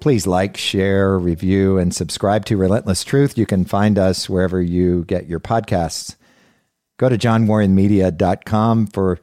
[0.00, 3.36] Please like, share, review, and subscribe to Relentless Truth.
[3.36, 6.14] You can find us wherever you get your podcasts.
[6.98, 9.18] Go to johnwarrenmedia.com for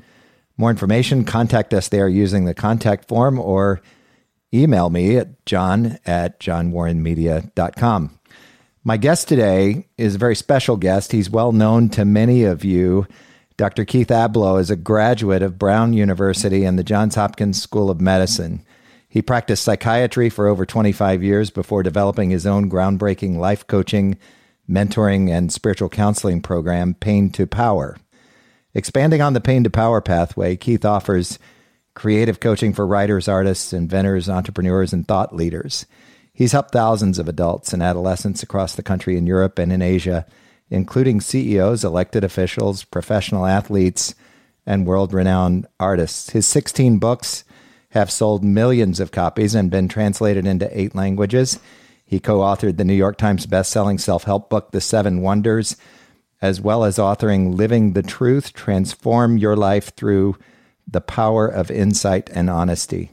[0.58, 1.24] more information.
[1.24, 3.82] Contact us there using the contact form or
[4.54, 8.20] email me at john at johnwarrenmedia.com.
[8.84, 11.12] My guest today is a very special guest.
[11.12, 13.08] He's well known to many of you.
[13.58, 13.86] Dr.
[13.86, 18.66] Keith Ablow is a graduate of Brown University and the Johns Hopkins School of Medicine.
[19.16, 24.18] He practiced psychiatry for over 25 years before developing his own groundbreaking life coaching,
[24.70, 27.96] mentoring, and spiritual counseling program, Pain to Power.
[28.74, 31.40] Expanding on the Pain to Power pathway, Keith offers
[31.94, 35.86] creative coaching for writers, artists, inventors, entrepreneurs, and thought leaders.
[36.34, 40.26] He's helped thousands of adults and adolescents across the country in Europe and in Asia,
[40.70, 44.14] including CEOs, elected officials, professional athletes,
[44.66, 46.32] and world renowned artists.
[46.32, 47.46] His 16 books,
[47.96, 51.60] have sold millions of copies and been translated into eight languages.
[52.06, 55.78] He co authored the New York Times best-selling self help book, The Seven Wonders,
[56.42, 60.36] as well as authoring Living the Truth Transform Your Life Through
[60.86, 63.12] the Power of Insight and Honesty.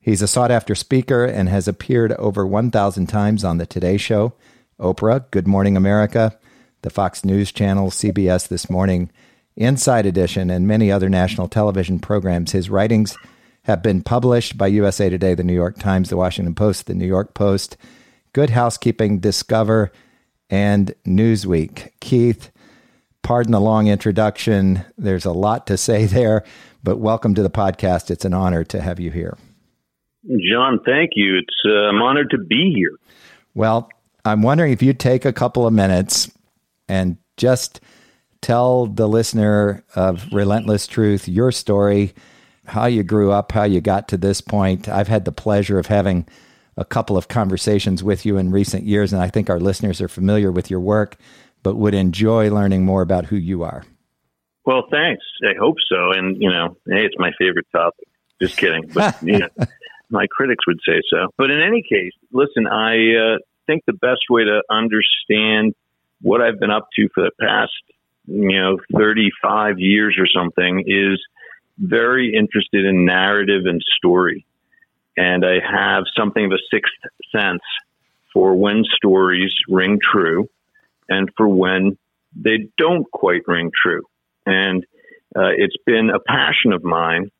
[0.00, 4.32] He's a sought after speaker and has appeared over 1,000 times on The Today Show,
[4.78, 6.38] Oprah, Good Morning America,
[6.82, 9.10] the Fox News Channel, CBS This Morning,
[9.56, 12.52] Inside Edition, and many other national television programs.
[12.52, 13.18] His writings
[13.70, 17.06] have been published by USA Today, the New York Times, the Washington Post, the New
[17.06, 17.76] York Post,
[18.32, 19.92] Good Housekeeping, Discover,
[20.50, 21.92] and Newsweek.
[22.00, 22.50] Keith,
[23.22, 24.84] pardon the long introduction.
[24.98, 26.42] There's a lot to say there,
[26.82, 28.10] but welcome to the podcast.
[28.10, 29.38] It's an honor to have you here.
[30.26, 31.38] John, thank you.
[31.38, 32.98] It's uh, I'm honored to be here.
[33.54, 33.88] Well,
[34.24, 36.28] I'm wondering if you'd take a couple of minutes
[36.88, 37.80] and just
[38.42, 42.14] tell the listener of Relentless Truth your story
[42.66, 44.88] how you grew up, how you got to this point.
[44.88, 46.26] I've had the pleasure of having
[46.76, 50.08] a couple of conversations with you in recent years, and I think our listeners are
[50.08, 51.16] familiar with your work,
[51.62, 53.84] but would enjoy learning more about who you are.
[54.64, 55.24] Well, thanks.
[55.44, 56.12] I hope so.
[56.12, 58.06] And, you know, hey, it's my favorite topic.
[58.40, 58.88] Just kidding.
[58.94, 59.48] But, you know,
[60.10, 61.28] my critics would say so.
[61.36, 65.74] But in any case, listen, I uh, think the best way to understand
[66.22, 67.72] what I've been up to for the past,
[68.26, 71.20] you know, 35 years or something is–
[71.80, 74.46] very interested in narrative and story.
[75.16, 76.92] And I have something of a sixth
[77.34, 77.62] sense
[78.32, 80.48] for when stories ring true
[81.08, 81.98] and for when
[82.34, 84.02] they don't quite ring true.
[84.46, 84.84] And
[85.36, 87.30] uh, it's been a passion of mine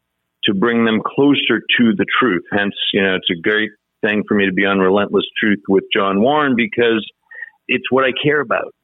[0.45, 2.45] to bring them closer to the truth.
[2.50, 5.84] Hence, you know, it's a great thing for me to be on Relentless Truth with
[5.93, 7.06] John Warren because
[7.69, 8.75] it's what I care about.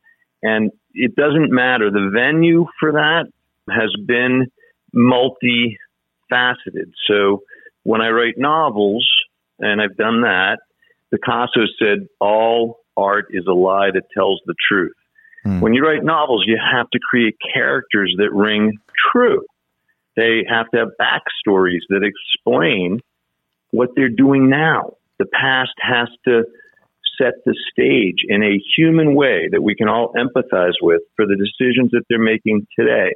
[0.43, 1.91] And it doesn't matter.
[1.91, 3.25] The venue for that
[3.69, 4.47] has been
[4.97, 6.93] multifaceted.
[7.07, 7.43] So
[7.83, 9.07] when I write novels,
[9.59, 10.59] and I've done that,
[11.11, 14.95] Picasso said, all art is a lie that tells the truth.
[15.47, 15.61] Mm.
[15.61, 18.79] When you write novels, you have to create characters that ring
[19.13, 19.43] true.
[20.17, 23.01] They have to have backstories that explain
[23.71, 24.95] what they're doing now.
[25.19, 26.45] The past has to
[27.19, 31.37] set the stage in a human way that we can all empathize with for the
[31.37, 33.15] decisions that they're making today.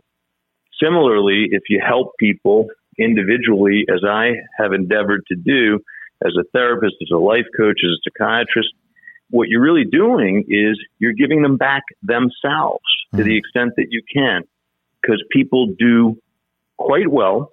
[0.83, 2.69] Similarly, if you help people
[2.99, 5.81] individually, as I have endeavored to do
[6.25, 8.69] as a therapist, as a life coach, as a psychiatrist,
[9.31, 13.19] what you're really doing is you're giving them back themselves mm-hmm.
[13.19, 13.39] to the mm-hmm.
[13.39, 14.43] extent that you can.
[15.01, 16.19] Because people do
[16.77, 17.53] quite well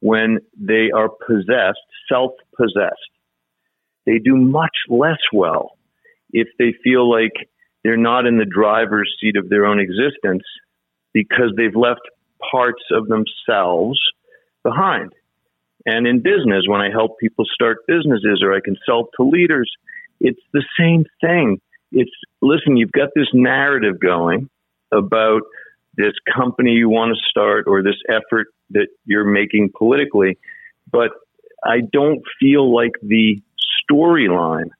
[0.00, 2.94] when they are possessed, self possessed.
[4.06, 5.76] They do much less well
[6.30, 7.32] if they feel like
[7.82, 10.44] they're not in the driver's seat of their own existence
[11.12, 12.00] because they've left
[12.50, 14.00] parts of themselves
[14.62, 15.12] behind.
[15.86, 19.70] And in business, when I help people start businesses or I consult to leaders,
[20.20, 21.60] it's the same thing.
[21.92, 22.10] It's
[22.42, 24.50] listen, you've got this narrative going
[24.92, 25.42] about
[25.96, 30.38] this company you want to start or this effort that you're making politically,
[30.90, 31.10] but
[31.64, 33.42] I don't feel like the
[33.90, 34.70] storyline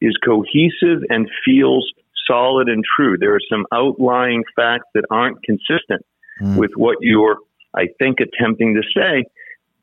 [0.00, 1.90] is cohesive and feels
[2.26, 3.16] solid and true.
[3.18, 6.04] There are some outlying facts that aren't consistent
[6.40, 6.56] mm.
[6.56, 7.36] with what you're,
[7.74, 9.24] I think, attempting to say.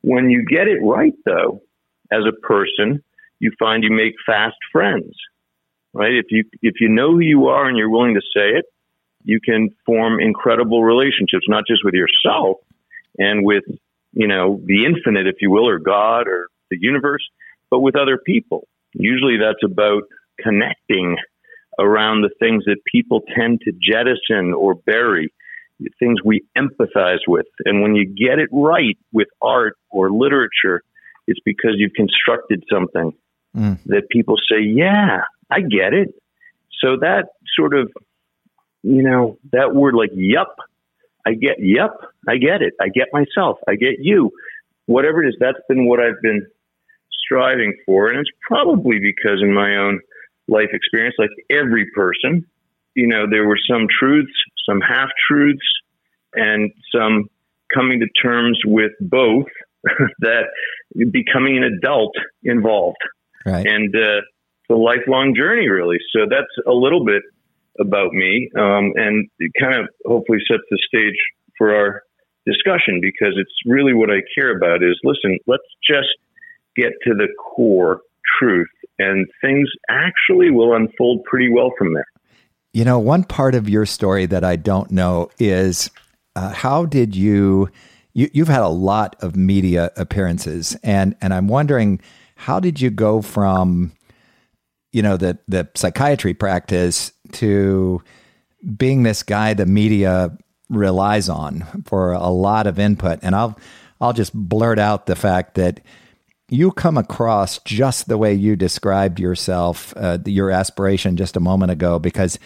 [0.02, 1.62] When you get it right, though,
[2.12, 3.04] as a person,
[3.40, 5.16] you find you make fast friends.
[5.94, 6.14] right?
[6.14, 8.66] If you if you know who you are and you're willing to say it,
[9.24, 12.58] you can form incredible relationships, not just with yourself
[13.18, 13.64] and with
[14.14, 17.24] you know the infinite, if you will, or God or the universe,
[17.70, 18.68] but with other people.
[18.94, 20.04] Usually, that's about
[20.40, 21.18] connecting
[21.80, 25.34] around the things that people tend to jettison or bury,
[26.00, 27.48] things we empathize with.
[27.66, 30.82] And when you get it right with art or literature,
[31.28, 33.14] it's because you've constructed something
[33.56, 33.80] mm.
[33.86, 36.10] that people say, yeah, I get it.
[36.82, 37.26] So that
[37.58, 37.92] sort of,
[38.84, 40.56] you know, that word like, yup,
[41.26, 42.74] I get, yup, I get it.
[42.80, 43.58] I get myself.
[43.68, 44.32] I get you.
[44.86, 46.46] Whatever it is, that's been what I've been
[47.26, 48.10] striving for.
[48.10, 50.00] And it's probably because in my own
[50.48, 52.46] life experience, like every person,
[52.96, 54.32] you know, there were some truths,
[54.68, 55.68] some half truths,
[56.34, 57.26] and some
[57.74, 59.46] coming to terms with both
[60.20, 60.44] that
[61.12, 62.14] becoming an adult
[62.44, 62.98] involved.
[63.46, 63.66] Right.
[63.66, 65.98] And uh, it's a lifelong journey, really.
[66.16, 67.22] So that's a little bit
[67.80, 71.18] about me, um, and it kind of hopefully sets the stage
[71.58, 72.04] for our
[72.46, 76.08] discussion because it's really what I care about is listen, let's just
[76.76, 78.02] get to the core
[78.40, 82.08] truth, and things actually will unfold pretty well from there.
[82.76, 85.90] You know, one part of your story that I don't know is
[86.36, 87.70] uh, how did you,
[88.12, 92.02] you you've had a lot of media appearances, and and I'm wondering
[92.36, 93.94] how did you go from
[94.92, 98.04] you know the the psychiatry practice to
[98.76, 100.38] being this guy the media
[100.70, 103.20] relies on for a lot of input?
[103.22, 103.58] And I'll
[104.02, 105.80] I'll just blurt out the fact that
[106.50, 111.72] you come across just the way you described yourself, uh, your aspiration just a moment
[111.72, 112.38] ago, because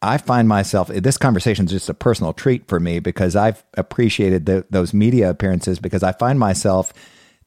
[0.00, 4.46] I find myself, this conversation is just a personal treat for me because I've appreciated
[4.46, 6.92] the, those media appearances because I find myself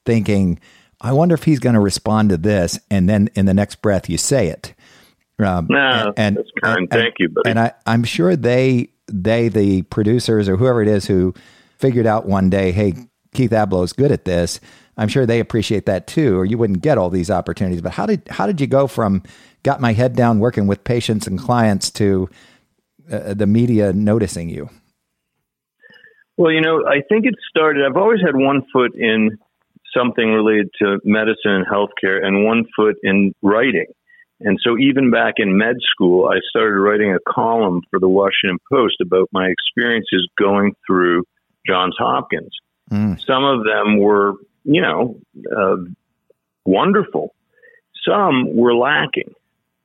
[0.06, 0.60] thinking,
[1.02, 2.80] I wonder if he's going to respond to this.
[2.90, 4.74] And then in the next breath, you say it.
[5.38, 6.80] Um, no, and, that's kind.
[6.80, 7.50] And, Thank you, buddy.
[7.50, 11.34] And I, I'm sure they, they, the producers or whoever it is who
[11.78, 12.94] figured out one day, hey,
[13.34, 14.62] Keith Ablow is good at this
[14.98, 17.82] I'm sure they appreciate that too, or you wouldn't get all these opportunities.
[17.82, 19.24] But how did how did you go from
[19.64, 22.30] got my head down working with patients and clients to
[23.12, 24.70] uh, the media noticing you?
[26.38, 27.86] Well, you know, I think it started.
[27.86, 29.38] I've always had one foot in
[29.96, 33.86] something related to medicine and healthcare, and one foot in writing.
[34.42, 38.60] And so, even back in med school, I started writing a column for the Washington
[38.72, 41.24] Post about my experiences going through
[41.66, 42.52] Johns Hopkins.
[42.92, 43.20] Mm.
[43.26, 44.34] Some of them were
[44.66, 45.18] you know,
[45.56, 45.78] uh,
[46.66, 47.34] wonderful.
[48.06, 49.34] Some were lacking.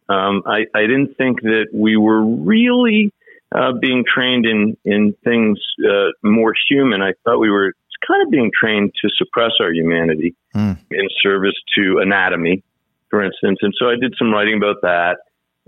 [0.08, 3.12] Um, I, I, didn't think that we were really
[3.54, 7.00] uh, being trained in in things uh, more human.
[7.00, 7.74] I thought we were
[8.06, 10.76] kind of being trained to suppress our humanity mm.
[10.90, 12.64] in service to anatomy,
[13.08, 13.58] for instance.
[13.62, 15.18] And so I did some writing about that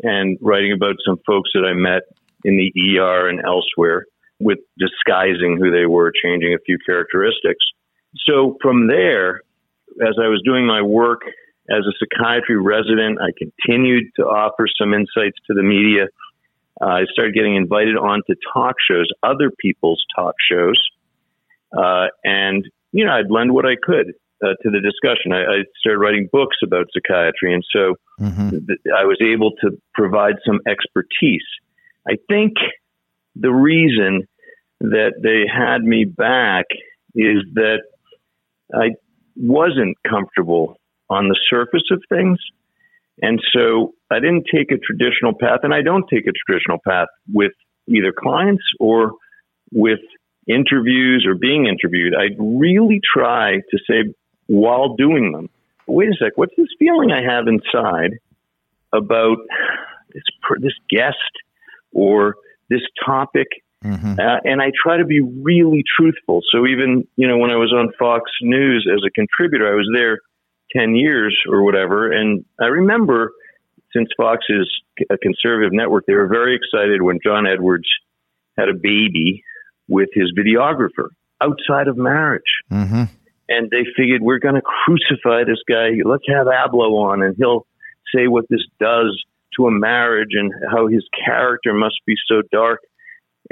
[0.02, 2.02] and writing about some folks that I met
[2.44, 4.06] in the ER and elsewhere
[4.40, 7.64] with disguising who they were, changing a few characteristics.
[8.26, 9.42] So from there,
[10.00, 11.22] as I was doing my work
[11.70, 16.06] as a psychiatry resident, I continued to offer some insights to the media.
[16.80, 20.80] Uh, I started getting invited on to talk shows, other people's talk shows.
[21.76, 24.12] Uh, and, you know, I'd lend what I could
[24.42, 25.32] uh, to the discussion.
[25.32, 27.54] I, I, started writing books about psychiatry.
[27.54, 28.50] And so mm-hmm.
[28.50, 31.46] th- I was able to provide some expertise.
[32.06, 32.54] I think
[33.36, 34.26] the reason
[34.80, 36.66] that they had me back
[37.14, 37.82] is that
[38.74, 38.90] I
[39.36, 40.78] wasn't comfortable
[41.10, 42.38] on the surface of things.
[43.20, 47.08] And so I didn't take a traditional path, and I don't take a traditional path
[47.32, 47.52] with
[47.86, 49.12] either clients or
[49.72, 50.00] with
[50.48, 52.14] interviews or being interviewed.
[52.14, 54.12] I really try to say
[54.46, 55.48] while doing them,
[55.86, 58.18] wait a sec, what's this feeling I have inside
[58.92, 59.38] about
[60.12, 60.22] this
[60.58, 61.16] this guest
[61.92, 62.34] or
[62.68, 63.48] this topic
[63.84, 64.14] Mm-hmm.
[64.18, 66.40] Uh, and I try to be really truthful.
[66.52, 69.88] So even, you know, when I was on Fox News as a contributor, I was
[69.94, 70.18] there
[70.76, 72.10] 10 years or whatever.
[72.10, 73.32] And I remember
[73.94, 74.68] since Fox is
[75.10, 77.88] a conservative network, they were very excited when John Edwards
[78.56, 79.42] had a baby
[79.88, 81.08] with his videographer
[81.40, 82.42] outside of marriage.
[82.70, 83.04] Mm-hmm.
[83.48, 85.90] And they figured we're going to crucify this guy.
[86.04, 87.66] Let's have Ablow on and he'll
[88.14, 89.22] say what this does
[89.56, 92.80] to a marriage and how his character must be so dark.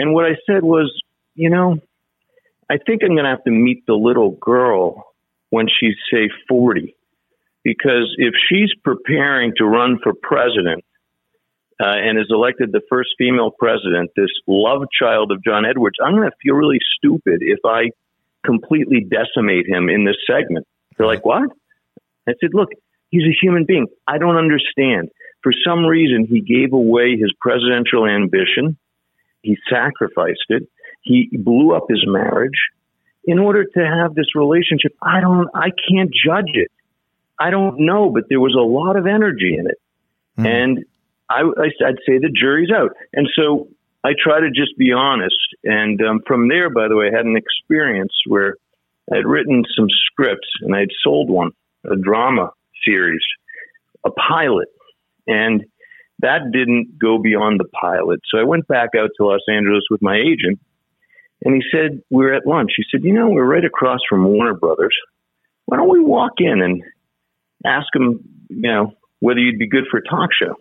[0.01, 0.91] And what I said was,
[1.35, 1.77] you know,
[2.71, 5.05] I think I'm going to have to meet the little girl
[5.51, 6.97] when she's, say, 40.
[7.63, 10.87] Because if she's preparing to run for president
[11.79, 16.17] uh, and is elected the first female president, this love child of John Edwards, I'm
[16.17, 17.91] going to feel really stupid if I
[18.43, 20.67] completely decimate him in this segment.
[20.97, 21.51] They're like, what?
[22.27, 22.71] I said, look,
[23.11, 23.87] he's a human being.
[24.09, 25.11] I don't understand.
[25.43, 28.79] for some reason, he gave away his presidential ambition.
[29.43, 30.69] He sacrificed it.
[31.03, 32.59] He blew up his marriage
[33.25, 34.95] in order to have this relationship.
[35.03, 36.71] I don't, I can't judge it.
[37.39, 39.81] I don't know, but there was a lot of energy in it.
[40.39, 40.47] Mm.
[40.47, 40.85] And
[41.29, 42.91] I, I'd say the jury's out.
[43.13, 43.69] And so
[44.05, 45.37] I try to just be honest.
[45.65, 48.57] And um, from there, by the way, I had an experience where
[49.13, 51.53] I had written some scripts and I'd sold one,
[51.85, 52.51] a drama
[52.85, 53.23] series,
[54.05, 54.69] a pilot.
[55.27, 55.65] And
[56.23, 58.21] that didn't go beyond the pilot.
[58.31, 60.61] So I went back out to Los Angeles with my agent
[61.43, 62.73] and he said, we were at lunch.
[62.77, 64.97] He said, you know, we're right across from Warner Brothers.
[65.67, 66.83] Why don't we walk in and
[67.65, 70.57] ask them, you know, whether you'd be good for a talk show?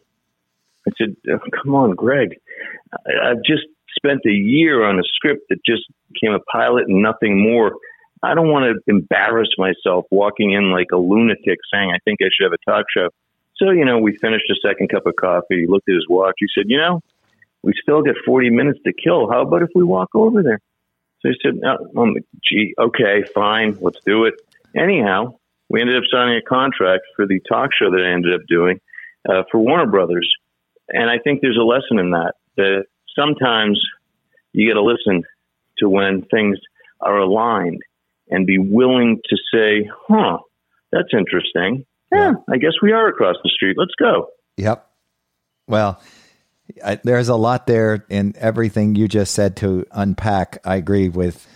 [0.88, 2.40] I said, oh, come on, Greg.
[3.24, 3.64] I've just
[3.96, 7.74] spent a year on a script that just became a pilot and nothing more.
[8.24, 12.30] I don't want to embarrass myself walking in like a lunatic saying, I think I
[12.32, 13.10] should have a talk show.
[13.60, 15.62] So, you know, we finished a second cup of coffee.
[15.62, 16.36] He looked at his watch.
[16.40, 17.02] He said, you know,
[17.62, 19.30] we still got 40 minutes to kill.
[19.30, 20.60] How about if we walk over there?
[21.22, 24.36] So he said, oh, um, gee, okay, fine, let's do it.
[24.76, 25.38] Anyhow,
[25.68, 28.80] we ended up signing a contract for the talk show that I ended up doing
[29.28, 30.32] uh, for Warner Brothers.
[30.88, 32.86] And I think there's a lesson in that, that
[33.18, 33.82] sometimes
[34.54, 35.24] you got to listen
[35.80, 36.58] to when things
[37.02, 37.82] are aligned
[38.30, 40.38] and be willing to say, huh,
[40.92, 41.86] that's interesting.
[42.12, 43.76] Yeah, I guess we are across the street.
[43.78, 44.30] Let's go.
[44.58, 44.86] Yep.
[45.68, 46.02] Well,
[46.84, 50.60] I, there's a lot there in everything you just said to unpack.
[50.66, 51.48] I agree with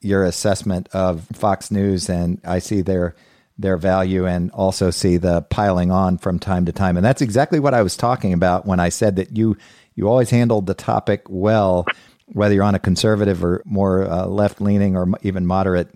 [0.00, 3.14] your assessment of Fox News, and I see their
[3.58, 6.96] their value and also see the piling on from time to time.
[6.96, 9.56] And that's exactly what I was talking about when I said that you
[9.94, 11.84] you always handled the topic well,
[12.26, 15.92] whether you're on a conservative or more uh, left leaning or even moderate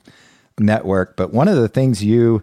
[0.59, 1.17] network.
[1.17, 2.43] But one of the things you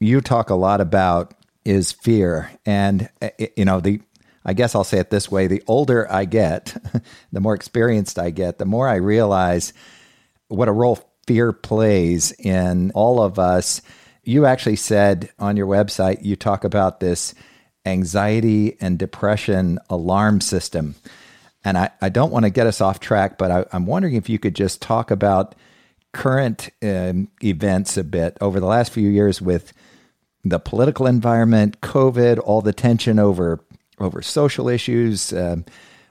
[0.00, 1.34] you talk a lot about
[1.64, 4.00] is fear, and uh, you know the
[4.44, 6.76] I guess I'll say it this way the older I get,
[7.32, 9.72] the more experienced I get, the more I realize
[10.48, 13.82] what a role fear plays in all of us.
[14.22, 17.34] You actually said on your website, you talk about this
[17.84, 20.96] anxiety and depression alarm system.
[21.64, 24.28] And I, I don't want to get us off track, but I, am wondering if
[24.28, 25.54] you could just talk about
[26.12, 29.72] current um, events a bit over the last few years with
[30.48, 33.60] the political environment, COVID, all the tension over
[33.98, 35.56] over social issues, uh,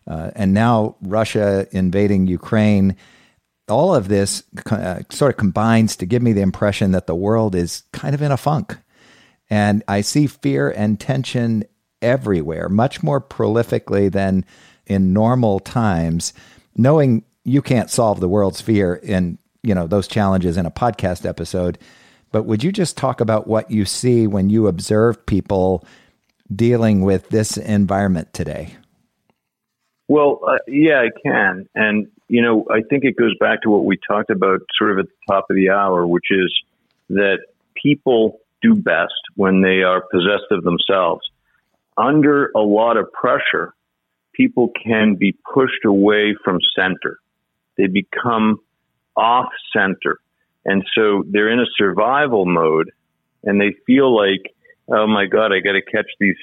[0.07, 2.95] uh, and now Russia invading Ukraine.
[3.67, 7.55] All of this uh, sort of combines to give me the impression that the world
[7.55, 8.77] is kind of in a funk.
[9.49, 11.63] And I see fear and tension
[12.01, 14.45] everywhere, much more prolifically than
[14.85, 16.33] in normal times.
[16.75, 21.27] Knowing you can't solve the world's fear in you know those challenges in a podcast
[21.27, 21.77] episode,
[22.35, 25.85] but would you just talk about what you see when you observe people
[26.53, 28.75] dealing with this environment today?
[30.09, 31.69] Well, uh, yeah, I can.
[31.75, 34.99] And, you know, I think it goes back to what we talked about sort of
[34.99, 36.53] at the top of the hour, which is
[37.07, 37.37] that
[37.81, 41.21] people do best when they are possessed of themselves.
[41.95, 43.73] Under a lot of pressure,
[44.33, 47.17] people can be pushed away from center.
[47.77, 48.59] They become
[49.15, 50.19] off center.
[50.65, 52.91] And so they're in a survival mode
[53.43, 54.55] and they feel like
[54.89, 56.35] oh my God, I got to catch these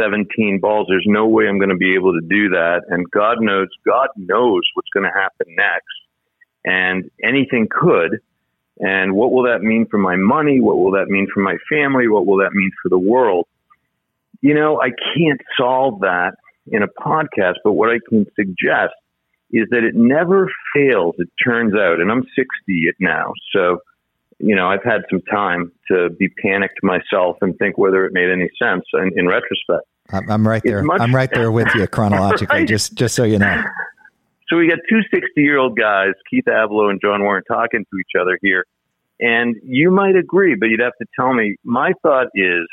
[0.00, 0.86] 17 balls.
[0.88, 2.82] There's no way I'm going to be able to do that.
[2.88, 5.86] And God knows, God knows what's going to happen next.
[6.64, 8.20] And anything could.
[8.78, 10.60] And what will that mean for my money?
[10.60, 12.08] What will that mean for my family?
[12.08, 13.46] What will that mean for the world?
[14.40, 16.32] You know, I can't solve that
[16.66, 18.94] in a podcast, but what I can suggest
[19.52, 22.00] is that it never fails, it turns out.
[22.00, 22.46] And I'm 60
[23.00, 23.32] now.
[23.54, 23.78] So,
[24.38, 28.30] you know, I've had some time to be panicked myself and think whether it made
[28.30, 29.86] any sense in, in retrospect.
[30.10, 30.82] I'm, right there.
[30.82, 32.68] Much, I'm right there with you chronologically, right?
[32.68, 33.62] just just so you know.
[34.48, 37.98] So we got two 60 year old guys, Keith Ablow and John Warren, talking to
[37.98, 38.66] each other here.
[39.18, 41.56] And you might agree, but you'd have to tell me.
[41.64, 42.66] My thought is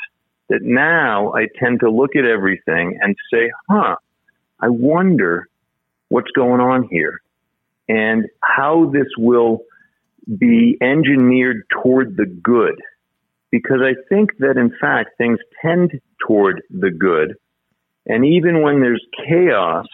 [0.50, 3.96] that now I tend to look at everything and say, huh,
[4.60, 5.48] I wonder
[6.10, 7.22] what's going on here
[7.88, 9.62] and how this will
[10.38, 12.78] be engineered toward the good.
[13.50, 17.36] Because I think that in fact things tend toward the good.
[18.06, 19.86] And even when there's chaos,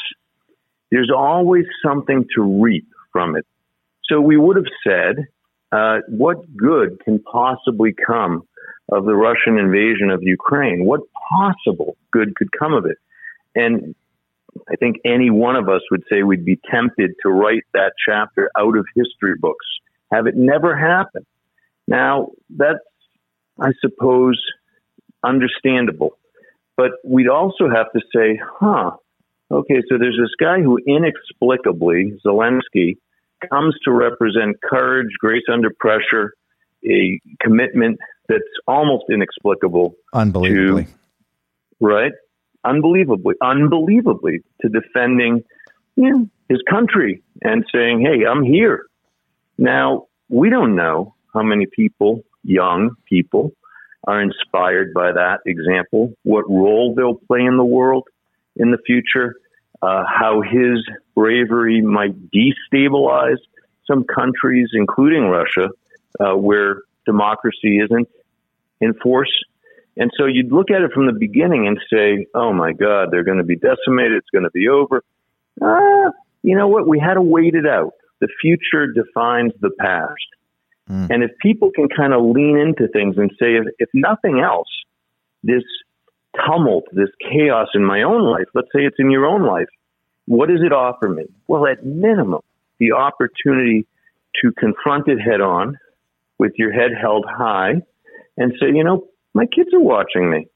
[0.91, 3.47] there's always something to reap from it.
[4.05, 5.27] So we would have said,
[5.73, 8.47] uh, what good can possibly come
[8.91, 10.85] of the Russian invasion of Ukraine?
[10.85, 11.01] What
[11.39, 12.99] possible good could come of it?
[13.55, 13.95] And
[14.69, 18.51] I think any one of us would say we'd be tempted to write that chapter
[18.59, 19.67] out of history books
[20.13, 21.27] have it never happen.
[21.89, 22.79] Now, that's,
[23.59, 24.41] I suppose,
[25.25, 26.19] understandable.
[26.77, 28.93] But we'd also have to say, huh,
[29.51, 32.99] okay, so there's this guy who inexplicably, Zelensky,
[33.51, 36.35] comes to represent courage, grace under pressure,
[36.85, 39.95] a commitment that's almost inexplicable.
[40.13, 40.85] Unbelievably.
[40.85, 40.91] To,
[41.81, 42.13] right?
[42.67, 45.45] Unbelievably, unbelievably to defending
[45.97, 48.87] you know, his country and saying, hey, I'm here.
[49.59, 53.53] Now, we don't know how many people, young people,
[54.07, 58.05] are inspired by that example, what role they'll play in the world
[58.55, 59.37] in the future,
[59.83, 60.79] uh, how his
[61.15, 63.39] bravery might destabilize
[63.87, 65.69] some countries, including Russia,
[66.21, 68.09] uh, where democracy isn't
[68.81, 69.33] in force.
[69.97, 73.25] And so you'd look at it from the beginning and say, oh my God, they're
[73.25, 74.13] going to be decimated.
[74.19, 75.03] It's going to be over.
[75.61, 76.11] Uh,
[76.43, 76.87] you know what?
[76.87, 77.93] We had to wait it out.
[78.21, 80.13] The future defines the past.
[80.91, 81.11] Mm.
[81.11, 84.69] And if people can kind of lean into things and say, if, if nothing else,
[85.43, 85.65] this
[86.47, 89.69] tumult, this chaos in my own life, let's say it's in your own life,
[90.27, 91.25] what does it offer me?
[91.47, 92.43] Well, at minimum,
[92.79, 93.87] the opportunity
[94.43, 95.79] to confront it head on
[96.39, 97.83] with your head held high
[98.37, 100.49] and say, you know, my kids are watching me.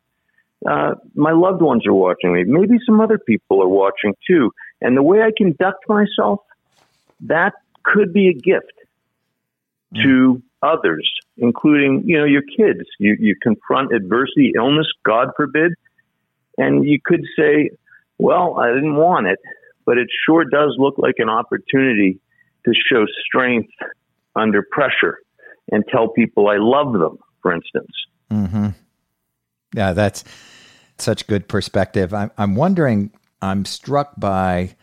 [0.68, 2.44] Uh, my loved ones are watching me.
[2.44, 4.52] Maybe some other people are watching too.
[4.80, 6.40] And the way I conduct myself,
[7.20, 8.72] that could be a gift
[9.94, 10.02] mm.
[10.02, 12.88] to others, including, you know, your kids.
[12.98, 15.72] You, you confront adversity, illness, God forbid,
[16.56, 17.70] and you could say,
[18.18, 19.40] well, I didn't want it,
[19.84, 22.18] but it sure does look like an opportunity
[22.64, 23.72] to show strength
[24.34, 25.18] under pressure
[25.70, 27.92] and tell people I love them, for instance.
[28.30, 28.68] Mm-hmm.
[29.74, 30.24] Yeah, that's
[30.98, 32.12] such good perspective.
[32.12, 34.76] I'm, I'm wondering, I'm struck by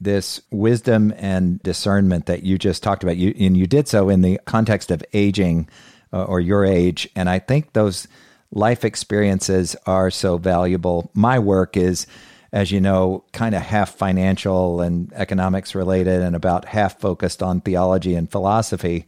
[0.00, 3.16] this wisdom and discernment that you just talked about.
[3.16, 5.68] You and you did so in the context of aging
[6.12, 8.06] uh, or your age, and I think those
[8.52, 11.10] life experiences are so valuable.
[11.14, 12.06] My work is,
[12.52, 17.60] as you know, kind of half financial and economics related, and about half focused on
[17.60, 19.06] theology and philosophy.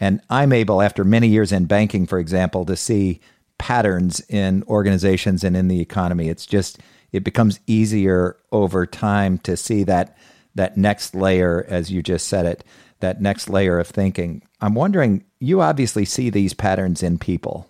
[0.00, 3.20] And I'm able, after many years in banking, for example, to see
[3.62, 6.28] patterns in organizations and in the economy.
[6.28, 6.80] It's just
[7.12, 10.18] it becomes easier over time to see that
[10.56, 12.64] that next layer, as you just said it,
[12.98, 14.42] that next layer of thinking.
[14.60, 17.68] I'm wondering, you obviously see these patterns in people,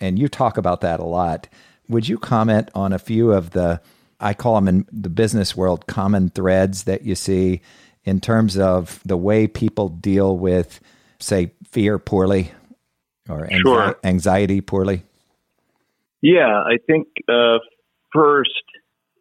[0.00, 1.46] and you talk about that a lot.
[1.88, 3.80] Would you comment on a few of the,
[4.18, 7.62] I call them in the business world, common threads that you see
[8.04, 10.80] in terms of the way people deal with,
[11.20, 12.50] say, fear poorly
[13.28, 13.98] or anxi- sure.
[14.02, 15.04] anxiety poorly?
[16.22, 17.58] Yeah, I think uh,
[18.12, 18.62] first,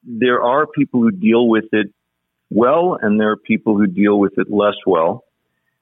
[0.04, 1.88] there are people who deal with it
[2.52, 5.24] well, and there are people who deal with it less well.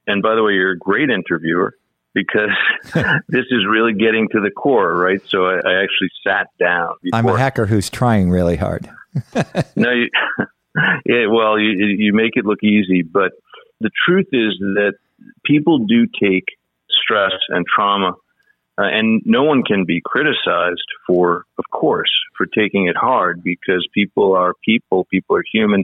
[0.08, 1.76] And by the way, you're a great interviewer
[2.14, 2.50] because
[3.28, 5.22] this is really getting to the core, right?
[5.28, 6.94] So I, I actually sat down.
[7.04, 7.20] Before.
[7.20, 8.90] I'm a hacker who's trying really hard.
[9.76, 10.10] no, you,
[11.06, 13.34] yeah, well, you, you make it look easy, but
[13.82, 14.94] the truth is that
[15.46, 16.46] people do take
[16.90, 18.14] stress and trauma
[18.80, 23.86] uh, and no one can be criticized for, of course, for taking it hard because
[23.94, 25.84] people are people, people are human.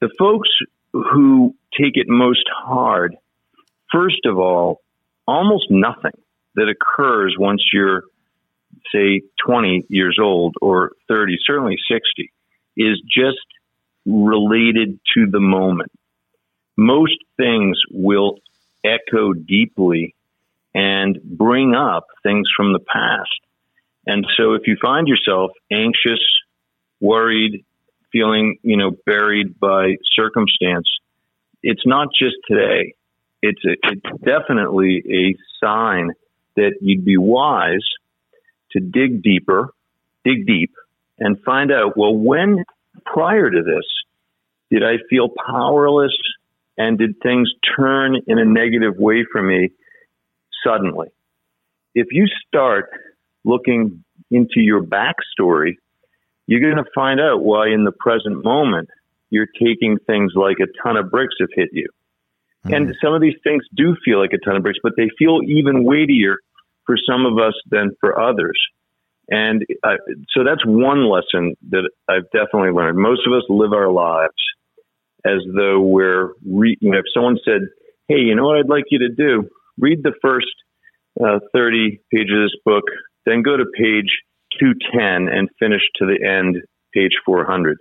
[0.00, 0.50] The folks
[0.92, 3.16] who take it most hard,
[3.90, 4.82] first of all,
[5.26, 6.20] almost nothing
[6.54, 8.02] that occurs once you're,
[8.92, 12.30] say, 20 years old or 30, certainly 60,
[12.76, 13.38] is just
[14.04, 15.92] related to the moment.
[16.76, 18.36] Most things will
[18.84, 20.14] echo deeply
[20.78, 23.40] and bring up things from the past.
[24.06, 26.20] And so if you find yourself anxious,
[27.00, 27.64] worried,
[28.12, 30.88] feeling, you know, buried by circumstance,
[31.64, 32.94] it's not just today.
[33.42, 36.12] It's a, it's definitely a sign
[36.54, 37.86] that you'd be wise
[38.70, 39.70] to dig deeper,
[40.24, 40.70] dig deep
[41.18, 42.64] and find out, well, when
[43.04, 43.84] prior to this
[44.70, 46.16] did I feel powerless
[46.76, 49.70] and did things turn in a negative way for me
[50.64, 51.08] suddenly.
[51.94, 52.90] If you start
[53.44, 55.76] looking into your backstory,
[56.46, 58.88] you're going to find out why in the present moment
[59.30, 61.88] you're taking things like a ton of bricks have hit you.
[62.64, 62.74] Mm-hmm.
[62.74, 65.40] And some of these things do feel like a ton of bricks, but they feel
[65.46, 66.36] even weightier
[66.86, 68.58] for some of us than for others.
[69.28, 69.96] And uh,
[70.30, 72.98] so that's one lesson that I've definitely learned.
[72.98, 74.32] Most of us live our lives
[75.24, 77.68] as though we're, re- you know, if someone said,
[78.08, 79.50] Hey, you know what I'd like you to do?
[79.78, 80.46] Read the first
[81.20, 82.84] uh, 30 pages of this book,
[83.26, 84.10] then go to page
[84.60, 86.62] 210 and finish to the end,
[86.92, 87.78] page 400.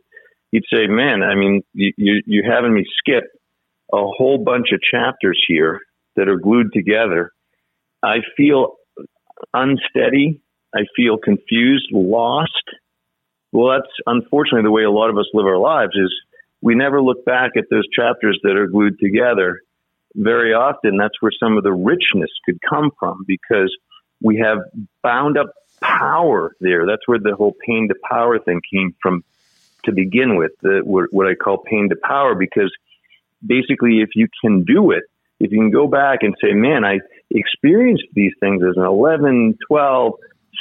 [0.51, 3.25] You'd say, man, I mean, you, you, you're having me skip
[3.91, 5.79] a whole bunch of chapters here
[6.15, 7.31] that are glued together.
[8.03, 8.75] I feel
[9.53, 10.41] unsteady.
[10.73, 12.51] I feel confused, lost.
[13.51, 16.13] Well, that's unfortunately the way a lot of us live our lives is
[16.61, 19.61] we never look back at those chapters that are glued together.
[20.17, 23.71] Very often, that's where some of the richness could come from because
[24.21, 24.57] we have
[25.03, 26.87] bound up power there.
[26.87, 29.23] That's where the whole pain to power thing came from
[29.85, 32.75] to begin with, the, what I call pain to power, because
[33.45, 35.03] basically, if you can do it,
[35.39, 36.99] if you can go back and say, man, I
[37.29, 40.13] experienced these things as an 11, 12,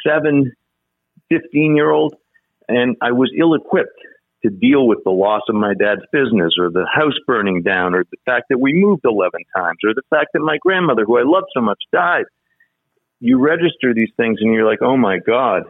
[0.07, 0.53] 7,
[1.31, 2.15] 15 year old,
[2.69, 3.99] and I was ill equipped
[4.47, 8.05] to deal with the loss of my dad's business or the house burning down or
[8.05, 11.25] the fact that we moved 11 times or the fact that my grandmother, who I
[11.25, 12.25] loved so much, died.
[13.19, 15.65] You register these things and you're like, oh my God,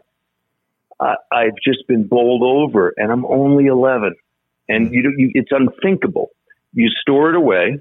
[1.00, 4.14] I, I've just been bowled over and I'm only 11.
[4.68, 6.30] And you, you, it's unthinkable.
[6.74, 7.78] You store it away.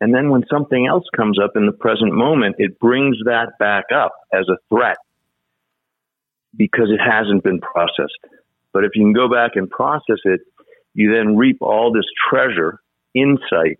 [0.00, 3.84] And then when something else comes up in the present moment, it brings that back
[3.94, 4.98] up as a threat
[6.54, 8.18] because it hasn't been processed.
[8.74, 10.40] But if you can go back and process it,
[10.92, 12.80] you then reap all this treasure,
[13.14, 13.78] insight.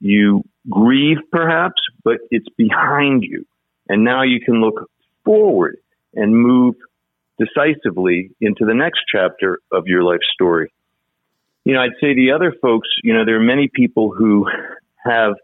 [0.00, 3.44] You grieve perhaps, but it's behind you.
[3.88, 4.88] And now you can look
[5.24, 5.76] forward
[6.14, 6.76] and move
[7.38, 10.72] decisively into the next chapter of your life story.
[11.64, 14.46] You know, I'd say the other folks, you know, there are many people who
[15.04, 15.34] have,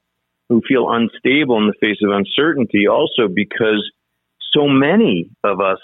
[0.49, 3.91] who feel unstable in the face of uncertainty also because
[4.53, 5.79] so many of us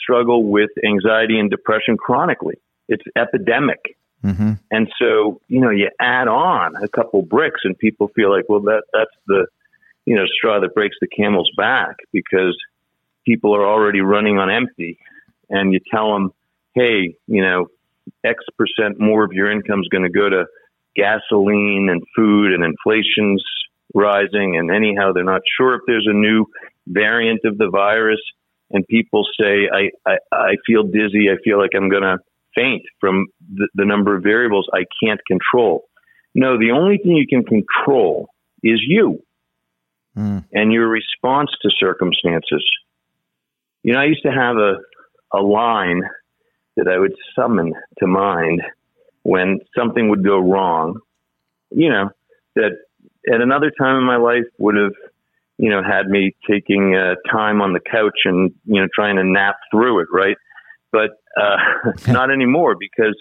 [0.00, 2.56] struggle with anxiety and depression chronically.
[2.88, 3.96] It's epidemic.
[4.24, 4.52] Mm-hmm.
[4.70, 8.60] And so, you know, you add on a couple bricks and people feel like, well,
[8.60, 9.46] that, that's the,
[10.04, 12.56] you know, straw that breaks the camel's back because
[13.26, 14.98] people are already running on empty
[15.50, 16.32] and you tell them,
[16.74, 17.66] hey, you know,
[18.24, 20.46] X percent more of your income is going to go to
[20.96, 23.42] gasoline and food and inflation's
[23.94, 24.56] rising.
[24.56, 26.46] And anyhow, they're not sure if there's a new
[26.86, 28.20] variant of the virus
[28.72, 31.28] and people say, I, I, I feel dizzy.
[31.30, 32.18] I feel like I'm going to
[32.54, 35.84] faint from the, the number of variables I can't control.
[36.34, 38.28] No, the only thing you can control
[38.62, 39.22] is you
[40.16, 40.44] mm.
[40.52, 42.64] and your response to circumstances.
[43.82, 44.76] You know, I used to have a,
[45.32, 46.02] a line
[46.76, 48.62] that I would summon to mind
[49.22, 50.98] when something would go wrong,
[51.70, 52.10] you know,
[52.56, 52.70] that
[53.32, 54.94] at another time in my life would have
[55.62, 59.22] you know, had me taking uh, time on the couch and, you know, trying to
[59.22, 60.36] nap through it, right?
[60.90, 61.56] But uh,
[62.08, 63.14] not anymore because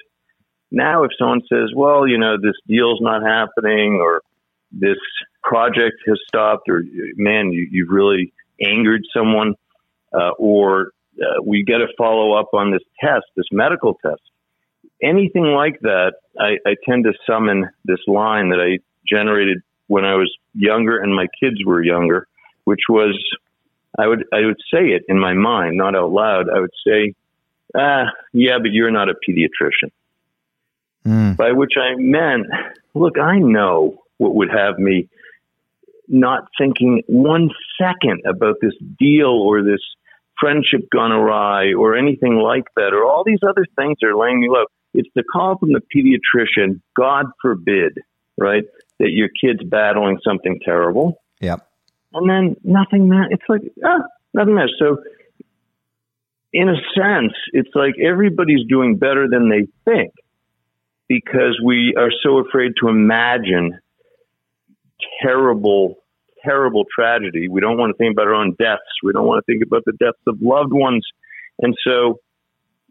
[0.71, 4.23] now if someone says, well, you know, this deal's not happening or
[4.71, 4.97] this
[5.43, 6.81] project has stopped or,
[7.15, 9.53] man, you, you've really angered someone
[10.11, 14.21] uh, or uh, we got to follow up on this test, this medical test.
[15.03, 20.15] Anything like that, I, I tend to summon this line that I generated when I
[20.15, 22.27] was younger and my kids were younger,
[22.65, 23.17] which was
[23.97, 26.49] I would I would say it in my mind, not out loud.
[26.49, 27.13] I would say,
[27.75, 29.91] ah, yeah, but you're not a pediatrician.
[31.05, 31.35] Mm.
[31.35, 32.47] By which I meant,
[32.93, 35.09] look, I know what would have me
[36.07, 37.49] not thinking one
[37.81, 39.81] second about this deal or this
[40.39, 44.49] friendship gone awry or anything like that, or all these other things are laying me
[44.49, 44.65] low.
[44.93, 47.97] It's the call from the pediatrician, God forbid,
[48.37, 48.65] right?
[49.01, 51.21] that your kid's battling something terrible.
[51.41, 51.67] Yep.
[52.13, 53.31] And then nothing matters.
[53.31, 54.75] It's like, ah, nothing matters.
[54.79, 54.97] So,
[56.53, 60.13] in a sense, it's like everybody's doing better than they think
[61.07, 63.79] because we are so afraid to imagine
[65.21, 65.95] terrible,
[66.43, 67.47] terrible tragedy.
[67.47, 68.81] We don't want to think about our own deaths.
[69.03, 71.05] We don't want to think about the deaths of loved ones.
[71.59, 72.19] And so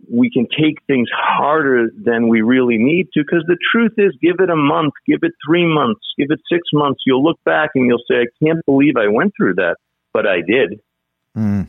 [0.09, 4.37] we can take things harder than we really need to because the truth is give
[4.41, 7.87] it a month give it three months give it six months you'll look back and
[7.87, 9.77] you'll say i can't believe i went through that
[10.13, 10.81] but i did
[11.37, 11.67] mm.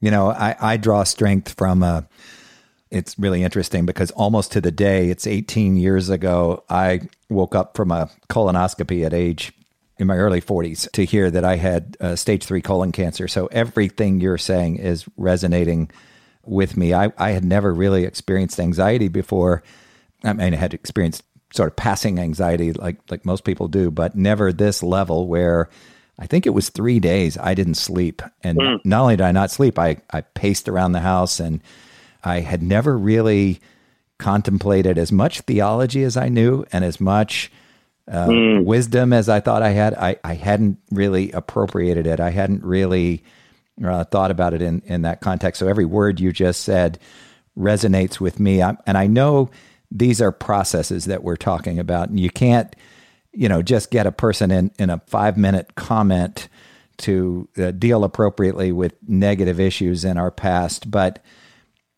[0.00, 2.02] you know i, I draw strength from uh,
[2.90, 7.76] it's really interesting because almost to the day it's 18 years ago i woke up
[7.76, 9.52] from a colonoscopy at age
[9.98, 13.46] in my early 40s to hear that i had uh, stage 3 colon cancer so
[13.46, 15.90] everything you're saying is resonating
[16.46, 16.94] with me.
[16.94, 19.62] I, I had never really experienced anxiety before.
[20.24, 24.16] I mean, I had experienced sort of passing anxiety like like most people do, but
[24.16, 25.68] never this level where
[26.18, 28.22] I think it was three days I didn't sleep.
[28.42, 28.80] And mm.
[28.84, 31.60] not only did I not sleep, I, I paced around the house and
[32.24, 33.60] I had never really
[34.18, 37.52] contemplated as much theology as I knew and as much
[38.10, 38.64] uh, mm.
[38.64, 39.94] wisdom as I thought I had.
[39.94, 42.18] I, I hadn't really appropriated it.
[42.18, 43.22] I hadn't really
[43.84, 45.58] uh, thought about it in, in that context.
[45.58, 46.98] So every word you just said
[47.56, 48.62] resonates with me.
[48.62, 49.50] I'm, and I know
[49.90, 52.74] these are processes that we're talking about, and you can't,
[53.32, 56.48] you know, just get a person in, in a five minute comment
[56.98, 60.90] to uh, deal appropriately with negative issues in our past.
[60.90, 61.22] But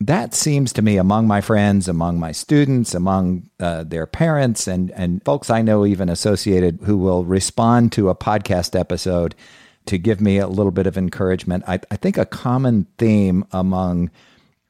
[0.00, 4.90] that seems to me among my friends, among my students, among uh, their parents, and,
[4.92, 9.34] and folks I know even associated who will respond to a podcast episode
[9.88, 11.64] to give me a little bit of encouragement.
[11.66, 14.10] I, I think a common theme among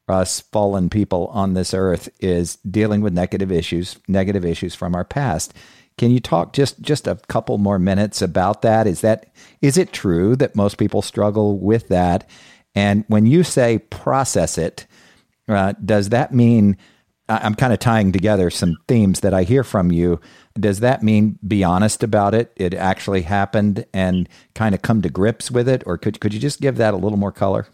[0.09, 5.05] us fallen people on this earth is dealing with negative issues, negative issues from our
[5.05, 5.53] past.
[5.99, 8.87] Can you talk just just a couple more minutes about that?
[8.87, 12.29] Is that is it true that most people struggle with that?
[12.75, 14.87] And when you say process it,
[15.49, 16.77] uh, does that mean
[17.29, 20.21] I'm kind of tying together some themes that I hear from you?
[20.59, 22.53] Does that mean be honest about it?
[22.57, 26.41] It actually happened and kind of come to grips with it, or could could you
[26.41, 27.69] just give that a little more color?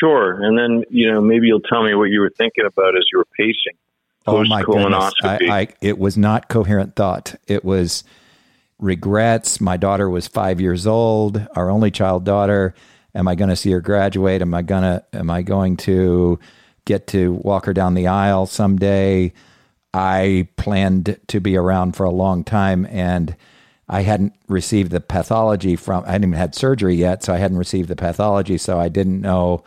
[0.00, 3.04] Sure, and then you know maybe you'll tell me what you were thinking about as
[3.12, 3.78] you were pacing.
[4.26, 5.14] Oh my goodness!
[5.22, 7.34] I, I, it was not coherent thought.
[7.46, 8.04] It was
[8.78, 9.60] regrets.
[9.60, 12.74] My daughter was five years old, our only child daughter.
[13.14, 14.42] Am I going to see her graduate?
[14.42, 15.04] Am I gonna?
[15.14, 16.38] Am I going to?
[16.88, 19.32] Get to walk her down the aisle someday.
[19.92, 23.36] I planned to be around for a long time and
[23.90, 27.58] I hadn't received the pathology from, I hadn't even had surgery yet, so I hadn't
[27.58, 29.64] received the pathology, so I didn't know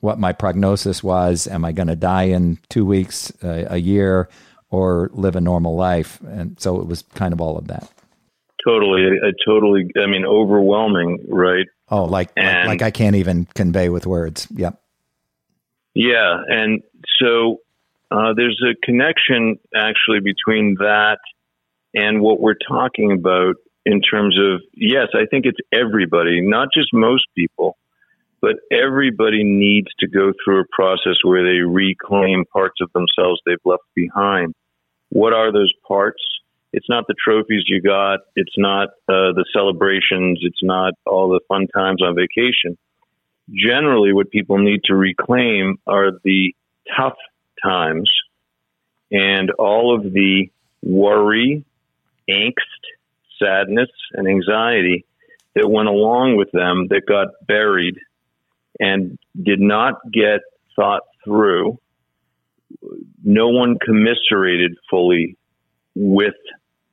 [0.00, 1.46] what my prognosis was.
[1.46, 4.28] Am I going to die in two weeks, uh, a year,
[4.70, 6.20] or live a normal life?
[6.26, 7.90] And so it was kind of all of that.
[8.66, 9.02] Totally.
[9.04, 11.66] I, I totally, I mean, overwhelming, right?
[11.90, 14.46] Oh, like, like, like I can't even convey with words.
[14.54, 14.78] Yep.
[15.94, 16.82] Yeah, and
[17.20, 17.58] so
[18.10, 21.18] uh, there's a connection actually between that
[21.94, 23.54] and what we're talking about
[23.86, 27.76] in terms of yes, I think it's everybody, not just most people,
[28.40, 33.56] but everybody needs to go through a process where they reclaim parts of themselves they've
[33.64, 34.54] left behind.
[35.10, 36.22] What are those parts?
[36.72, 38.20] It's not the trophies you got.
[38.34, 40.40] It's not uh, the celebrations.
[40.42, 42.76] It's not all the fun times on vacation
[43.52, 46.54] generally what people need to reclaim are the
[46.96, 47.16] tough
[47.62, 48.10] times
[49.10, 50.50] and all of the
[50.82, 51.64] worry,
[52.28, 52.52] angst,
[53.40, 55.04] sadness, and anxiety
[55.54, 57.96] that went along with them that got buried
[58.80, 60.40] and did not get
[60.74, 61.78] thought through.
[63.22, 65.36] No one commiserated fully
[65.94, 66.34] with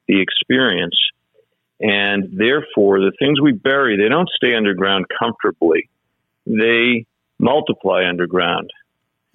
[0.07, 0.95] the experience.
[1.79, 5.89] And therefore, the things we bury, they don't stay underground comfortably
[6.45, 7.05] they
[7.39, 8.69] multiply underground.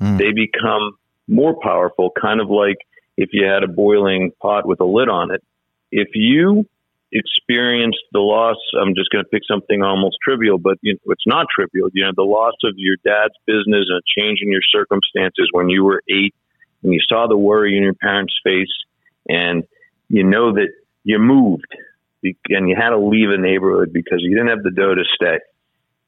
[0.01, 0.19] Mm.
[0.19, 0.93] They become
[1.29, 2.77] more powerful, kind of like
[3.17, 5.43] if you had a boiling pot with a lid on it.
[5.91, 6.67] If you
[7.13, 11.27] experienced the loss, I'm just going to pick something almost trivial, but you know, it's
[11.27, 11.89] not trivial.
[11.93, 15.69] You know, the loss of your dad's business and a change in your circumstances when
[15.69, 16.35] you were eight
[16.83, 18.73] and you saw the worry in your parents' face
[19.29, 19.65] and
[20.09, 20.69] you know that
[21.05, 21.75] you moved
[22.23, 25.39] and you had to leave a neighborhood because you didn't have the dough to stay.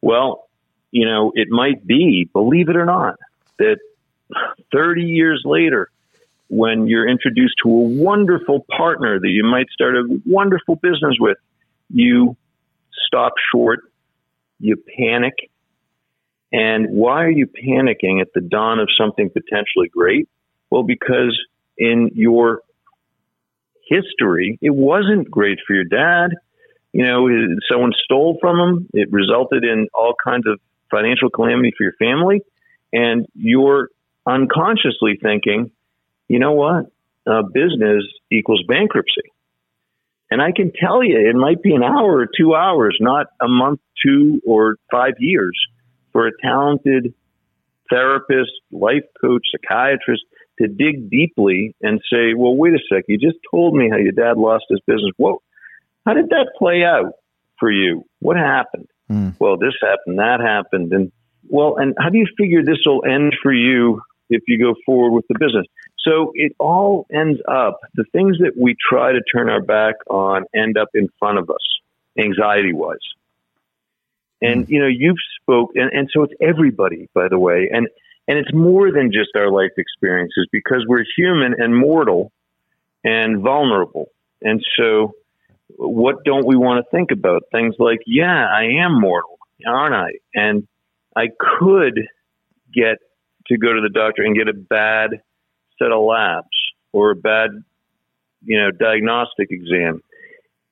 [0.02, 0.47] Well,
[0.90, 3.16] you know, it might be, believe it or not,
[3.58, 3.78] that
[4.72, 5.90] 30 years later,
[6.48, 11.36] when you're introduced to a wonderful partner that you might start a wonderful business with,
[11.90, 12.36] you
[13.06, 13.80] stop short,
[14.58, 15.34] you panic.
[16.50, 20.28] And why are you panicking at the dawn of something potentially great?
[20.70, 21.38] Well, because
[21.76, 22.62] in your
[23.86, 26.30] history, it wasn't great for your dad.
[26.92, 27.28] You know,
[27.70, 28.88] someone stole from him.
[28.94, 30.58] It resulted in all kinds of
[30.90, 32.42] financial calamity for your family,
[32.92, 33.90] and you're
[34.26, 35.70] unconsciously thinking,
[36.28, 36.86] you know what,
[37.26, 39.32] uh, business equals bankruptcy.
[40.30, 43.48] And I can tell you, it might be an hour or two hours, not a
[43.48, 45.58] month, two, or five years
[46.12, 47.14] for a talented
[47.90, 50.22] therapist, life coach, psychiatrist
[50.60, 54.12] to dig deeply and say, well, wait a sec, you just told me how your
[54.12, 55.12] dad lost his business.
[55.16, 55.40] Whoa,
[56.04, 57.12] how did that play out
[57.58, 58.04] for you?
[58.18, 58.88] What happened?
[59.10, 59.34] Mm.
[59.38, 61.12] Well, this happened, that happened, and
[61.48, 65.12] well, and how do you figure this will end for you if you go forward
[65.12, 65.66] with the business?
[66.00, 70.44] So it all ends up the things that we try to turn our back on
[70.54, 71.56] end up in front of us,
[72.18, 72.96] anxiety wise.
[74.40, 74.70] And mm.
[74.70, 77.88] you know, you've spoke, and, and so it's everybody, by the way, and
[78.26, 82.30] and it's more than just our life experiences because we're human and mortal
[83.02, 84.10] and vulnerable,
[84.42, 85.14] and so
[85.76, 87.42] what don't we want to think about?
[87.52, 90.10] Things like, yeah, I am mortal, aren't I?
[90.34, 90.66] And
[91.14, 92.00] I could
[92.72, 92.98] get
[93.48, 95.10] to go to the doctor and get a bad
[95.78, 96.46] set of labs
[96.92, 97.50] or a bad,
[98.42, 100.02] you know, diagnostic exam.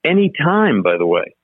[0.04, 1.34] Anytime, by the way.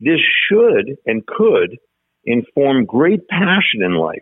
[0.00, 1.78] This should and could
[2.24, 4.18] inform great passion in life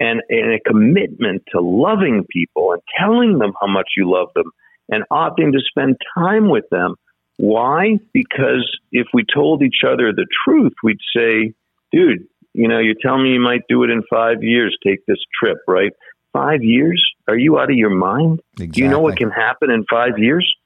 [0.00, 4.50] and, and a commitment to loving people and telling them how much you love them
[4.88, 6.96] and opting to spend time with them
[7.40, 7.98] why?
[8.12, 11.54] Because if we told each other the truth, we'd say,
[11.90, 15.16] dude, you know, you tell me you might do it in five years, take this
[15.40, 15.92] trip, right?
[16.34, 17.02] Five years?
[17.28, 18.40] Are you out of your mind?
[18.52, 18.66] Exactly.
[18.66, 20.46] Do you know what can happen in five years?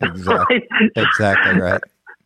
[0.00, 0.62] Exactly.
[0.70, 0.92] right?
[0.94, 1.80] exactly right.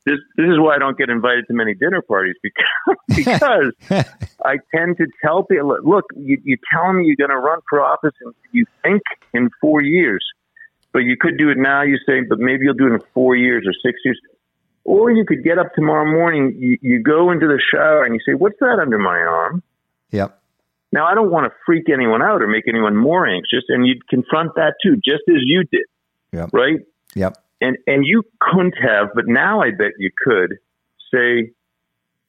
[0.05, 3.73] This, this is why I don't get invited to many dinner parties because because
[4.45, 7.81] I tend to tell people, look, you, you tell me you're going to run for
[7.81, 9.01] office and you think
[9.33, 10.23] in four years,
[10.93, 11.83] but you could do it now.
[11.83, 14.21] You say, but maybe you'll do it in four years or six years.
[14.85, 18.21] Or you could get up tomorrow morning, you, you go into the shower and you
[18.27, 19.63] say, What's that under my arm?
[20.11, 20.39] Yep.
[20.93, 24.07] Now, I don't want to freak anyone out or make anyone more anxious, and you'd
[24.09, 25.87] confront that too, just as you did.
[26.33, 26.51] Yep.
[26.53, 26.81] Right?
[27.15, 27.39] Yep.
[27.63, 30.59] And, and you couldn't have, but now I bet you could
[31.15, 31.53] say,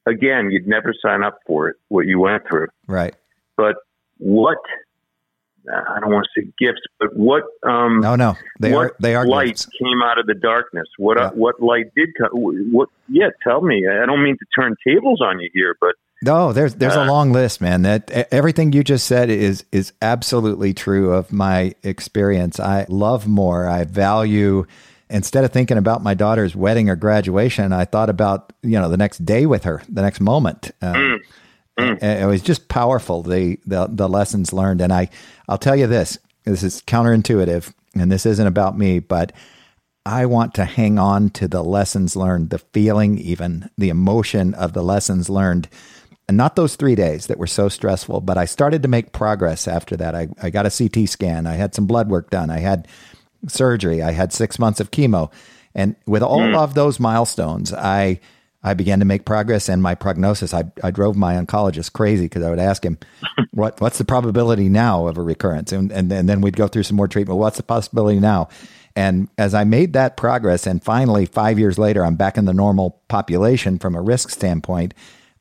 [0.06, 2.68] again, you'd never sign up for it, what you went through.
[2.86, 3.14] Right.
[3.56, 3.76] But
[4.18, 4.58] what
[5.72, 7.42] I don't want to say gifts, but what?
[7.62, 8.96] Um, no, no, they what are.
[9.00, 9.66] They are light gifts.
[9.80, 10.86] came out of the darkness.
[10.98, 11.16] What?
[11.18, 11.26] Yeah.
[11.26, 12.30] Uh, what light did come?
[12.72, 12.88] What?
[13.08, 13.84] Yeah, tell me.
[13.88, 17.06] I don't mean to turn tables on you here, but no, there's there's Uh, a
[17.06, 17.82] long list, man.
[17.82, 22.60] That everything you just said is is absolutely true of my experience.
[22.60, 23.66] I love more.
[23.66, 24.66] I value.
[25.10, 28.96] Instead of thinking about my daughter's wedding or graduation, I thought about you know the
[28.96, 30.72] next day with her, the next moment.
[30.82, 31.18] Um, Mm.
[31.78, 31.98] Mm.
[32.00, 35.08] and It was just powerful the, the the lessons learned, and I
[35.48, 39.32] I'll tell you this: this is counterintuitive, and this isn't about me, but
[40.06, 44.74] I want to hang on to the lessons learned, the feeling, even the emotion of
[44.74, 45.68] the lessons learned.
[46.28, 49.68] And not those three days that were so stressful, but I started to make progress
[49.68, 50.14] after that.
[50.14, 51.46] I, I got a CT scan.
[51.46, 52.50] I had some blood work done.
[52.50, 52.88] I had
[53.48, 54.02] surgery.
[54.02, 55.30] I had six months of chemo.
[55.74, 56.56] And with all mm.
[56.56, 58.20] of those milestones, I
[58.64, 60.54] I began to make progress and my prognosis.
[60.54, 62.98] I, I drove my oncologist crazy because I would ask him,
[63.52, 65.70] what what's the probability now of a recurrence?
[65.70, 67.38] And, and, and then we'd go through some more treatment.
[67.38, 68.48] What's the possibility now?
[68.96, 72.54] And as I made that progress, and finally, five years later, I'm back in the
[72.54, 74.94] normal population from a risk standpoint,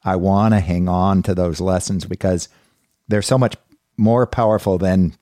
[0.04, 2.50] I want to hang on to those lessons because
[3.08, 3.56] they're so much
[3.96, 5.16] more powerful than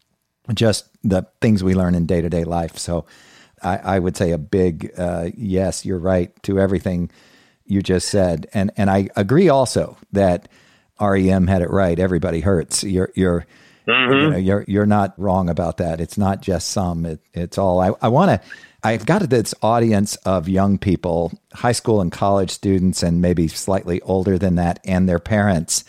[0.54, 2.78] just the things we learn in day to day life.
[2.78, 3.06] So
[3.62, 7.12] I, I, would say a big uh, yes, you're right to everything
[7.72, 8.48] you just said.
[8.54, 10.50] And, and I agree also that
[11.00, 11.98] REM had it right.
[11.98, 12.84] Everybody hurts.
[12.84, 13.46] You're, you're,
[13.88, 14.14] Mm-hmm.
[14.14, 16.00] you know, you're you're not wrong about that.
[16.00, 17.04] It's not just some.
[17.04, 17.80] It, it's all.
[17.80, 18.48] I, I want to.
[18.84, 24.00] I've got this audience of young people, high school and college students, and maybe slightly
[24.02, 25.84] older than that, and their parents.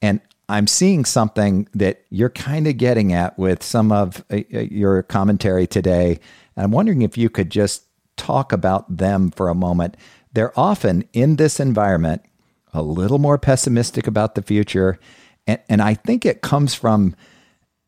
[0.00, 5.02] And I'm seeing something that you're kind of getting at with some of uh, your
[5.02, 6.18] commentary today.
[6.56, 7.84] And I'm wondering if you could just
[8.16, 9.98] talk about them for a moment.
[10.36, 12.22] They're often in this environment
[12.74, 15.00] a little more pessimistic about the future.
[15.46, 17.16] And, and I think it comes from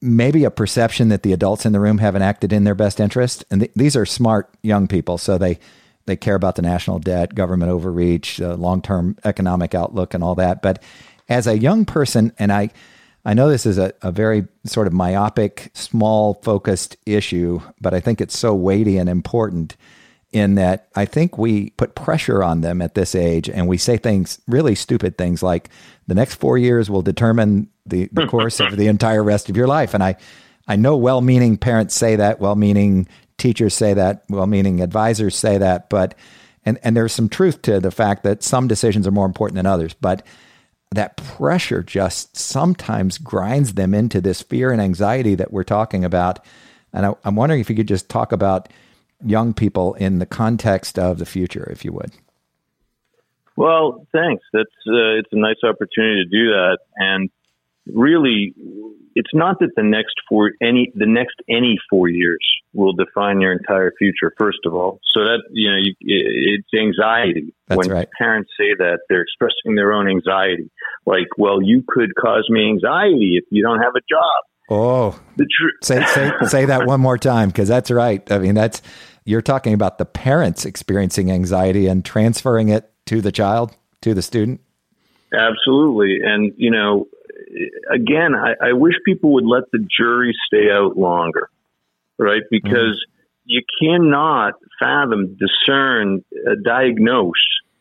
[0.00, 3.44] maybe a perception that the adults in the room haven't acted in their best interest.
[3.50, 5.58] And th- these are smart young people, so they
[6.06, 10.34] they care about the national debt, government overreach, uh, long term economic outlook, and all
[10.36, 10.62] that.
[10.62, 10.82] But
[11.28, 12.70] as a young person, and I
[13.26, 18.00] I know this is a, a very sort of myopic, small focused issue, but I
[18.00, 19.76] think it's so weighty and important
[20.32, 23.96] in that I think we put pressure on them at this age and we say
[23.96, 25.70] things, really stupid things like
[26.06, 29.66] the next four years will determine the, the course of the entire rest of your
[29.66, 29.94] life.
[29.94, 30.16] And I,
[30.66, 35.34] I know well meaning parents say that, well meaning teachers say that, well meaning advisors
[35.34, 36.14] say that, but,
[36.64, 39.66] and, and there's some truth to the fact that some decisions are more important than
[39.66, 39.94] others.
[39.94, 40.26] But
[40.90, 46.44] that pressure just sometimes grinds them into this fear and anxiety that we're talking about.
[46.92, 48.68] And I, I'm wondering if you could just talk about
[49.24, 52.12] young people in the context of the future, if you would.
[53.56, 54.44] Well, thanks.
[54.52, 57.28] That's uh, it's a nice opportunity to do that, and
[57.92, 58.54] really,
[59.16, 62.38] it's not that the next four any the next any four years
[62.72, 64.32] will define your entire future.
[64.38, 67.52] First of all, so that you know, you, it's anxiety.
[67.66, 68.08] That's when right.
[68.16, 70.70] parents say that, they're expressing their own anxiety.
[71.04, 74.44] Like, well, you could cause me anxiety if you don't have a job.
[74.70, 75.74] Oh, The truth.
[75.82, 78.30] say say say that one more time because that's right.
[78.30, 78.82] I mean, that's
[79.28, 84.22] you're talking about the parents experiencing anxiety and transferring it to the child, to the
[84.22, 84.62] student.
[85.34, 86.20] Absolutely.
[86.24, 87.08] And, you know,
[87.92, 91.50] again, I, I wish people would let the jury stay out longer,
[92.18, 92.40] right?
[92.50, 93.04] Because
[93.44, 97.32] you cannot fathom, discern, uh, diagnose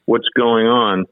[0.05, 1.05] what's going on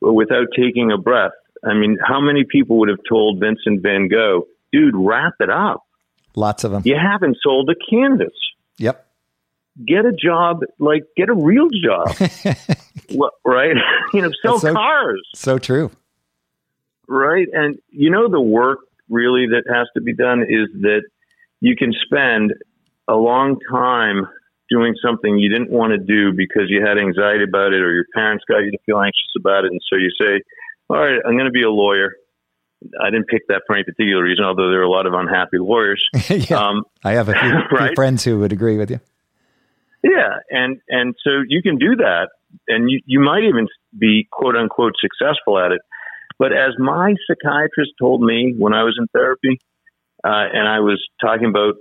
[0.00, 1.30] without taking a breath.
[1.64, 5.84] I mean, how many people would have told Vincent van Gogh, dude, wrap it up?
[6.34, 6.82] Lots of them.
[6.84, 8.34] You haven't sold a canvas.
[8.78, 9.05] Yep.
[9.84, 12.08] Get a job, like get a real job,
[13.44, 13.76] right?
[14.14, 15.28] you know, sell so- cars.
[15.34, 15.90] So true.
[17.08, 17.46] right?
[17.52, 21.02] And you know, the work really that has to be done is that
[21.60, 22.54] you can spend
[23.08, 24.26] a long time
[24.68, 28.06] doing something you didn't want to do because you had anxiety about it or your
[28.14, 29.70] parents got you to feel anxious about it.
[29.70, 30.42] And so you say,
[30.88, 32.14] all right, I'm going to be a lawyer.
[33.00, 35.58] I didn't pick that for any particular reason, although there are a lot of unhappy
[35.58, 36.04] lawyers.
[36.28, 37.88] yeah, um, I have a few, right?
[37.88, 39.00] few friends who would agree with you.
[40.06, 42.28] Yeah, and and so you can do that,
[42.68, 43.66] and you you might even
[43.98, 45.80] be quote unquote successful at it.
[46.38, 49.58] But as my psychiatrist told me when I was in therapy,
[50.22, 51.74] uh, and I was talking about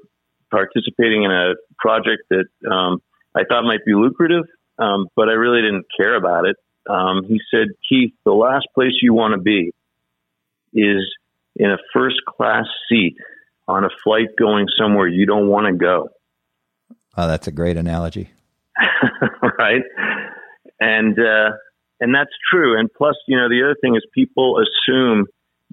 [0.49, 3.01] participating in a project that um,
[3.36, 4.45] I thought might be lucrative,
[4.80, 6.55] um, but I really didn't care about it.
[6.89, 9.71] Um, he said, Keith, the last place you want to be
[10.73, 11.03] is
[11.57, 13.17] in a first class seat
[13.67, 16.09] on a flight going somewhere you don't want to go.
[17.18, 18.30] Oh, that's a great analogy.
[19.59, 19.82] right.
[20.80, 21.51] And, uh,
[21.99, 22.78] and that's true.
[22.78, 25.26] And plus, you know, the other thing is people assume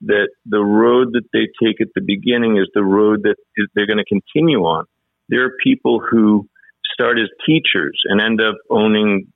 [0.03, 3.36] that the road that they take at the beginning is the road that
[3.74, 4.84] they're going to continue on.
[5.28, 6.49] There are people who
[6.93, 9.32] start as teachers and end up owning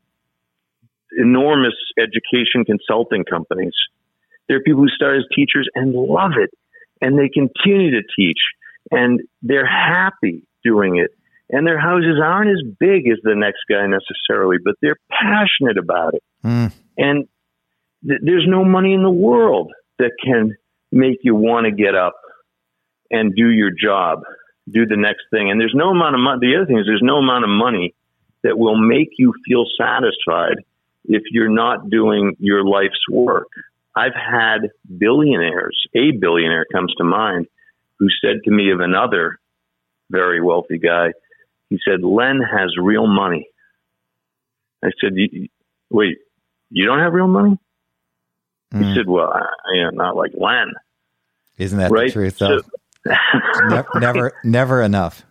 [1.16, 3.74] enormous education consulting companies.
[4.48, 6.50] There are people who start as teachers and love it
[7.00, 8.38] and they continue to teach
[8.90, 11.10] and they're happy doing it.
[11.50, 16.14] And their houses aren't as big as the next guy necessarily, but they're passionate about
[16.14, 16.22] it.
[16.44, 16.72] Mm.
[16.98, 17.28] And
[18.06, 20.56] th- there's no money in the world that can
[20.90, 22.14] make you want to get up
[23.10, 24.22] and do your job,
[24.68, 25.50] do the next thing.
[25.50, 26.38] And there's no amount of money.
[26.40, 27.94] The other thing is there's no amount of money
[28.42, 30.64] that will make you feel satisfied
[31.04, 33.48] if you're not doing your life's work.
[33.94, 37.46] I've had billionaires, a billionaire comes to mind,
[37.98, 39.38] who said to me of another
[40.10, 41.12] very wealthy guy,
[41.68, 43.48] he said, Len has real money.
[44.84, 45.14] I said,
[45.90, 46.18] wait,
[46.70, 47.58] you don't have real money?
[48.72, 48.88] Mm.
[48.88, 50.72] He said, well, I, am not like Len.
[51.58, 52.06] Isn't that right?
[52.08, 52.60] the truth, though?
[53.06, 55.24] So, never, never, never enough.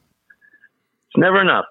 [1.09, 1.65] It's never enough.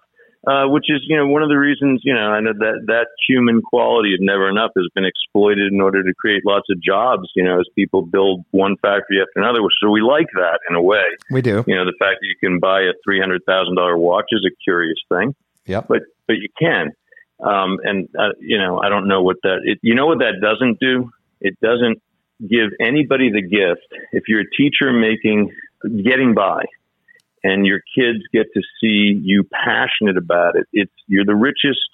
[0.47, 3.07] Uh, which is, you know, one of the reasons, you know, I know that that
[3.27, 7.31] human quality of never enough has been exploited in order to create lots of jobs,
[7.35, 9.61] you know, as people build one factory after another.
[9.83, 11.05] So we like that in a way.
[11.31, 11.65] We do.
[11.67, 15.35] You know, the fact that you can buy a $300,000 watch is a curious thing.
[15.65, 15.87] Yep.
[15.89, 16.93] But, but you can.
[17.43, 20.41] Um, and, uh, you know, I don't know what that, it, you know what that
[20.43, 21.11] doesn't do?
[21.41, 22.03] It doesn't
[22.41, 23.87] give anybody the gift.
[24.13, 25.53] If you're a teacher making,
[26.05, 26.65] getting by,
[27.45, 31.91] and your kids get to see you passionate about it, it's, you're the richest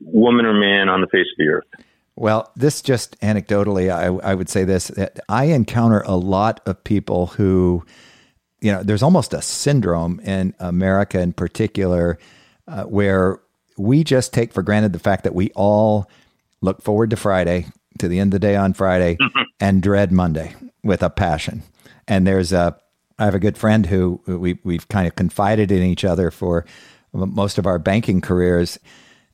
[0.00, 1.86] woman or man on the face of the earth.
[2.16, 4.92] Well, this just anecdotally, I, I would say this
[5.28, 7.84] I encounter a lot of people who,
[8.60, 12.18] you know, there's almost a syndrome in America in particular
[12.68, 13.40] uh, where
[13.76, 16.08] we just take for granted the fact that we all
[16.60, 17.66] look forward to Friday,
[17.98, 19.18] to the end of the day on Friday
[19.60, 20.54] and dread Monday
[20.84, 21.62] with a passion.
[22.06, 22.78] And there's a,
[23.18, 26.30] I have a good friend who uh, we, we've kind of confided in each other
[26.30, 26.64] for
[27.12, 28.78] most of our banking careers.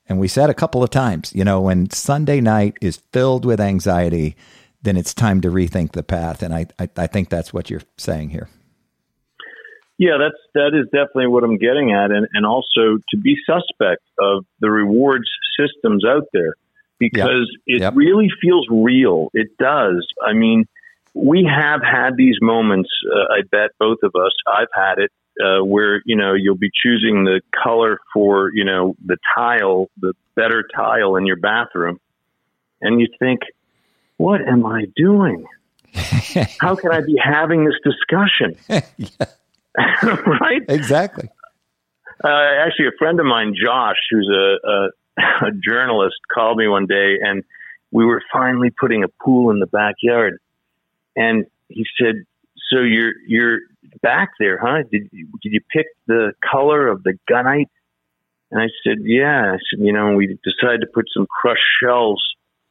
[0.08, 3.60] And we said a couple of times, you know, when Sunday night is filled with
[3.60, 4.36] anxiety,
[4.82, 6.42] then it's time to rethink the path.
[6.42, 8.48] And I, I, I think that's what you're saying here.
[9.98, 14.00] Yeah, that's that is definitely what I'm getting at, and and also to be suspect
[14.18, 15.28] of the rewards
[15.58, 16.54] systems out there
[16.98, 17.76] because yep.
[17.76, 17.92] it yep.
[17.94, 19.28] really feels real.
[19.34, 20.06] It does.
[20.26, 20.64] I mean,
[21.14, 22.90] we have had these moments.
[23.06, 24.32] Uh, I bet both of us.
[24.46, 25.10] I've had it
[25.42, 30.14] uh, where you know you'll be choosing the color for you know the tile, the
[30.34, 32.00] better tile in your bathroom,
[32.80, 33.40] and you think,
[34.16, 35.46] "What am I doing?
[36.60, 38.56] How can I be having this discussion?"
[40.40, 40.62] right?
[40.68, 41.28] Exactly.
[42.22, 44.88] Uh, actually, a friend of mine, Josh, who's a, a
[45.42, 47.42] a journalist called me one day and
[47.90, 50.38] we were finally putting a pool in the backyard.
[51.16, 52.24] And he said,
[52.70, 53.60] so you're, you're
[54.02, 54.82] back there, huh?
[54.90, 57.68] Did you, did you pick the color of the gunite?
[58.50, 59.52] And I said, yeah.
[59.54, 62.22] I said, you know, we decided to put some crushed shells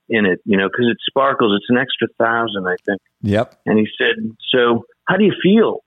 [0.09, 1.57] in it, you know, cause it sparkles.
[1.61, 3.01] It's an extra thousand, I think.
[3.21, 3.59] Yep.
[3.65, 5.83] And he said, so how do you feel?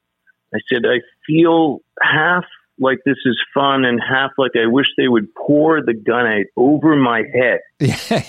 [0.55, 2.45] I said, I feel half
[2.79, 6.97] like this is fun and half like I wish they would pour the gunite over
[6.97, 7.61] my head.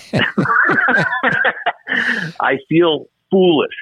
[2.39, 3.75] I feel foolish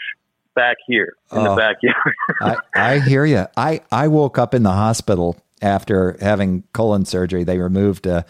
[0.55, 2.15] back here in oh, the backyard.
[2.75, 3.45] I, I hear you.
[3.57, 7.43] I, I woke up in the hospital after having colon surgery.
[7.43, 8.23] They removed uh,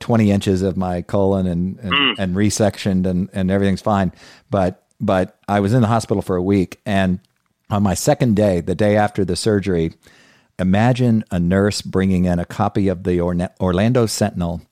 [0.00, 2.14] 20 inches of my colon and, and, mm.
[2.18, 4.12] and resectioned and, and everything's fine.
[4.50, 6.80] But, but I was in the hospital for a week.
[6.84, 7.20] And
[7.70, 9.94] on my second day, the day after the surgery,
[10.58, 14.62] imagine a nurse bringing in a copy of the Orlando Sentinel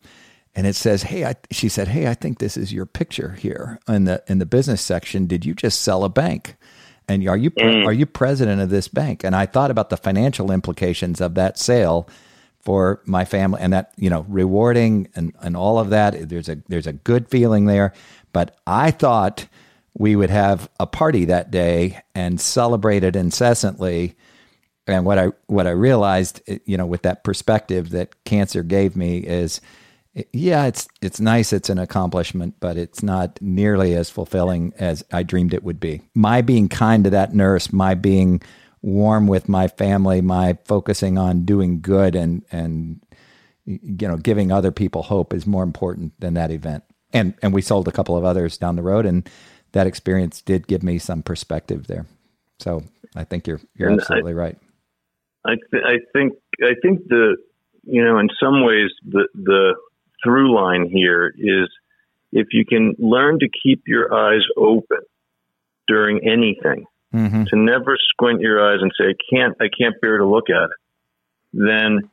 [0.55, 3.81] and it says, "Hey, I, she said, "Hey, I think this is your picture here
[3.89, 5.27] in the in the business section.
[5.27, 6.57] Did you just sell a bank?
[7.09, 7.87] And are you mm.
[7.87, 11.59] are you president of this bank?" And I thought about the financial implications of that
[11.59, 12.09] sale
[12.61, 16.29] for my family and that, you know, rewarding and and all of that.
[16.29, 17.93] There's a there's a good feeling there,
[18.33, 19.47] but I thought
[19.95, 24.17] we would have a party that day and celebrate it incessantly.
[24.87, 29.19] And what I what I realized, you know, with that perspective that cancer gave me
[29.19, 29.61] is,
[30.33, 35.23] yeah, it's it's nice, it's an accomplishment, but it's not nearly as fulfilling as I
[35.23, 36.03] dreamed it would be.
[36.15, 38.43] My being kind to that nurse, my being
[38.83, 43.01] warm with my family, my focusing on doing good and and
[43.65, 46.85] you know giving other people hope is more important than that event.
[47.15, 49.29] And and we sold a couple of others down the road, and
[49.73, 52.07] that experience did give me some perspective there.
[52.59, 52.83] So
[53.17, 54.59] I think you're you're and absolutely I, right.
[55.47, 57.37] I th- I think I think the
[57.85, 59.75] you know in some ways the the
[60.25, 61.69] through line here is
[62.33, 65.01] if you can learn to keep your eyes open
[65.89, 67.45] during anything, mm-hmm.
[67.45, 70.65] to never squint your eyes and say I can't I can't bear to look at
[70.65, 70.77] it,
[71.53, 72.11] then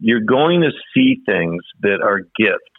[0.00, 2.76] you're going to see things that are gifts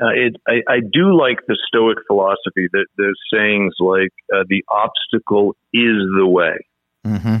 [0.00, 4.64] uh, it, I, I, do like the Stoic philosophy that there's sayings like uh, the
[4.70, 6.56] obstacle is the way.
[7.04, 7.36] Mm-hmm.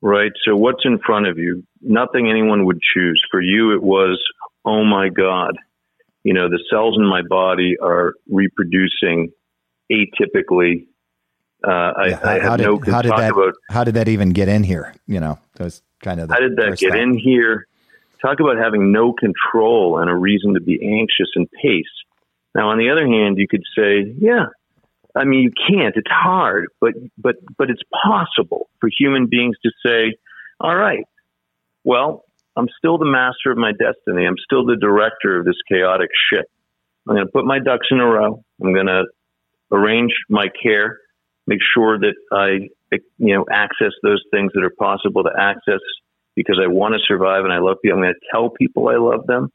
[0.00, 0.32] Right.
[0.46, 1.62] So what's in front of you?
[1.82, 3.22] Nothing anyone would choose.
[3.30, 4.18] For you, it was,
[4.64, 5.56] oh my God,
[6.22, 9.32] you know, the cells in my body are reproducing
[9.90, 10.86] atypically.
[11.66, 14.30] Uh, I, yeah, I, have did, no how did that, about, how did that even
[14.30, 14.94] get in here?
[15.06, 17.66] You know, those kind of how did that get in here?
[18.20, 21.84] talk about having no control and a reason to be anxious and pace.
[22.54, 24.46] Now, on the other hand, you could say, yeah,
[25.14, 25.96] I mean, you can't.
[25.96, 30.16] It's hard, but but but it's possible for human beings to say,
[30.60, 31.04] all right,
[31.84, 32.24] well,
[32.60, 34.26] I'm still the master of my destiny.
[34.26, 36.44] I'm still the director of this chaotic shit.
[37.08, 38.44] I'm going to put my ducks in a row.
[38.62, 39.04] I'm going to
[39.72, 40.98] arrange my care,
[41.46, 42.68] make sure that I
[43.18, 45.80] you know access those things that are possible to access
[46.36, 47.98] because I want to survive and I love people.
[47.98, 49.48] I'm going to tell people I love them.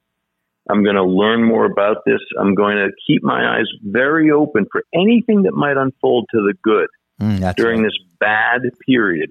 [0.67, 2.19] I'm going to learn more about this.
[2.39, 6.55] I'm going to keep my eyes very open for anything that might unfold to the
[6.63, 6.87] good
[7.21, 7.87] mm, during right.
[7.87, 9.29] this bad period.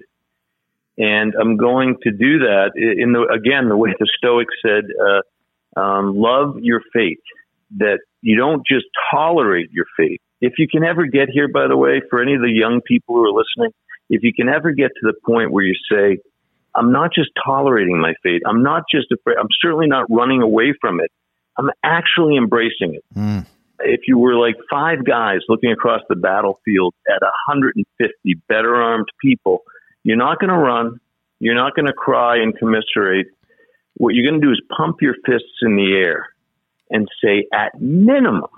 [0.97, 5.79] And I'm going to do that in the, again, the way the Stoics said, uh,
[5.79, 7.19] um, love your fate,
[7.77, 10.21] that you don't just tolerate your fate.
[10.39, 13.15] If you can ever get here, by the way, for any of the young people
[13.15, 13.73] who are listening,
[14.09, 16.19] if you can ever get to the point where you say,
[16.75, 18.41] I'm not just tolerating my fate.
[18.47, 19.37] I'm not just afraid.
[19.39, 21.11] I'm certainly not running away from it.
[21.57, 23.03] I'm actually embracing it.
[23.15, 23.45] Mm.
[23.79, 29.63] If you were like five guys looking across the battlefield at 150 better armed people,
[30.05, 30.99] you're not going to run.
[31.39, 33.27] You're not going to cry and commiserate.
[33.95, 36.29] What you're going to do is pump your fists in the air
[36.91, 38.49] and say, at minimum,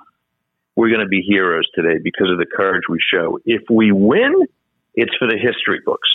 [0.75, 3.39] we're going to be heroes today because of the courage we show.
[3.45, 4.33] If we win,
[4.93, 6.09] it's for the history books.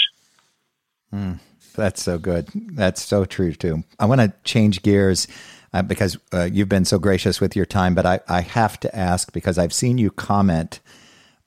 [1.13, 1.39] Mm.
[1.75, 2.51] That's so good.
[2.55, 3.85] That's so true too.
[3.99, 5.27] I want to change gears
[5.73, 8.95] uh, because uh, you've been so gracious with your time, but I, I have to
[8.95, 10.81] ask because I've seen you comment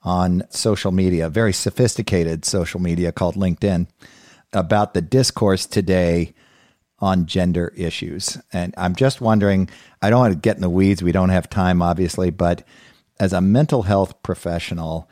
[0.06, 3.88] on social media, very sophisticated social media called LinkedIn,
[4.52, 6.32] about the discourse today
[7.00, 8.38] on gender issues.
[8.52, 9.68] And I'm just wondering,
[10.00, 11.02] I don't want to get in the weeds.
[11.02, 12.64] We don't have time, obviously, but
[13.18, 15.10] as a mental health professional,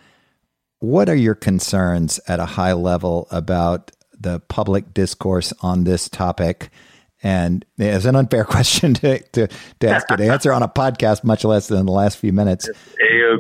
[0.79, 6.71] what are your concerns at a high level about the public discourse on this topic?
[7.25, 9.49] And it's an unfair question to, to,
[9.81, 12.69] to ask you to answer on a podcast, much less than the last few minutes.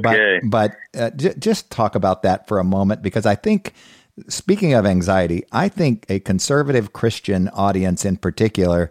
[0.02, 0.16] But,
[0.50, 3.74] but uh, j- just talk about that for a moment, because I think,
[4.26, 8.90] speaking of anxiety, I think a conservative Christian audience in particular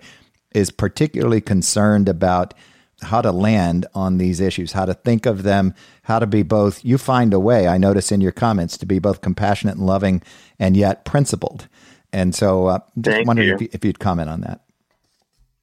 [0.53, 2.53] is particularly concerned about
[3.01, 5.73] how to land on these issues, how to think of them,
[6.03, 6.85] how to be both.
[6.85, 10.21] You find a way, I notice in your comments, to be both compassionate and loving
[10.59, 11.67] and yet principled.
[12.13, 13.55] And so, uh, just Thank wondering you.
[13.55, 14.61] if, you, would comment on that.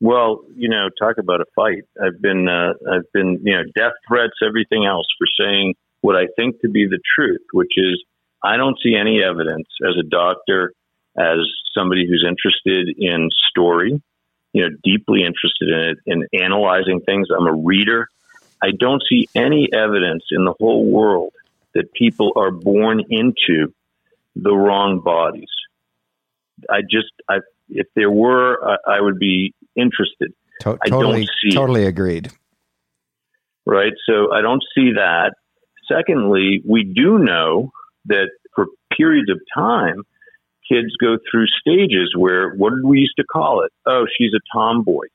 [0.00, 1.84] Well, you know, talk about a fight.
[2.02, 6.26] I've been, uh, I've been, you know, death threats, everything else for saying what I
[6.36, 8.02] think to be the truth, which is
[8.42, 10.72] I don't see any evidence as a doctor,
[11.18, 11.38] as
[11.74, 14.02] somebody who's interested in story,
[14.54, 17.28] you know, deeply interested in it, in analyzing things.
[17.36, 18.08] I'm a reader.
[18.62, 21.32] I don't see any evidence in the whole world
[21.74, 23.72] that people are born into
[24.34, 25.50] the wrong bodies.
[26.68, 30.32] I just, I, if there were, I, I would be interested.
[30.62, 32.30] To- totally, totally agreed.
[33.66, 33.92] Right.
[34.06, 35.34] So I don't see that.
[35.88, 37.72] Secondly, we do know
[38.06, 38.66] that for
[38.96, 40.02] periods of time,
[40.70, 43.72] kids go through stages where, what did we used to call it?
[43.86, 45.06] Oh, she's a tomboy.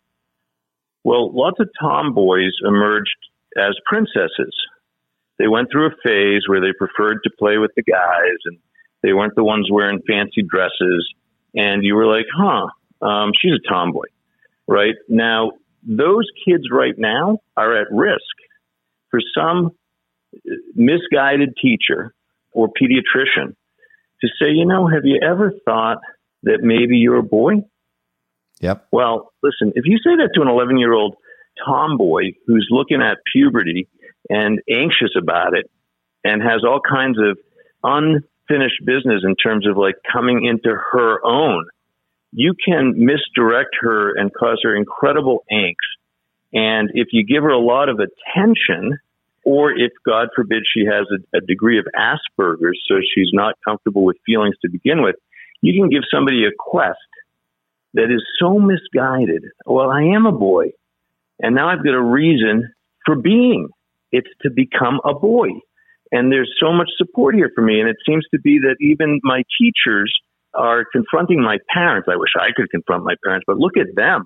[1.04, 3.16] Well, lots of tomboys emerged
[3.58, 4.56] as princesses.
[5.38, 8.58] They went through a phase where they preferred to play with the guys and
[9.04, 11.14] they weren't the ones wearing fancy dresses.
[11.54, 12.68] And you were like, huh,
[13.06, 14.08] um, she's a tomboy.
[14.68, 15.52] Right now,
[15.84, 18.22] those kids right now are at risk
[19.12, 19.72] for some
[20.76, 22.14] misguided teacher
[22.52, 23.56] or pediatrician
[24.22, 26.00] to say, you know, have you ever thought
[26.44, 27.54] that maybe you're a boy?
[28.62, 28.88] Yep.
[28.92, 31.16] Well, listen, if you say that to an 11 year old
[31.66, 33.88] tomboy who's looking at puberty
[34.30, 35.70] and anxious about it
[36.24, 37.38] and has all kinds of
[37.84, 41.66] unfinished business in terms of like coming into her own,
[42.36, 45.76] you can misdirect her and cause her incredible angst.
[46.54, 49.00] And if you give her a lot of attention,
[49.46, 54.04] or if, God forbid, she has a, a degree of Asperger's, so she's not comfortable
[54.04, 55.16] with feelings to begin with,
[55.62, 57.00] you can give somebody a quest
[57.94, 59.46] that is so misguided.
[59.66, 60.72] Well, I am a boy,
[61.40, 62.74] and now I've got a reason
[63.06, 63.70] for being.
[64.12, 65.50] It's to become a boy.
[66.12, 67.80] And there's so much support here for me.
[67.80, 70.14] And it seems to be that even my teachers
[70.58, 72.08] are confronting my parents.
[72.12, 74.26] I wish I could confront my parents, but look at them.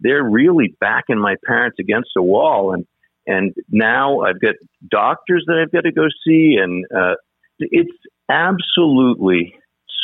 [0.00, 2.72] They're really backing my parents against the wall.
[2.72, 2.86] And,
[3.26, 4.54] and now I've got
[4.88, 6.56] doctors that I've got to go see.
[6.60, 7.14] And uh,
[7.58, 7.90] it's
[8.28, 9.54] absolutely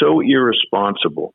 [0.00, 1.34] so irresponsible.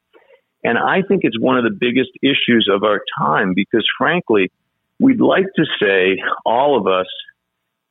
[0.63, 4.51] And I think it's one of the biggest issues of our time because, frankly,
[4.99, 7.07] we'd like to say all of us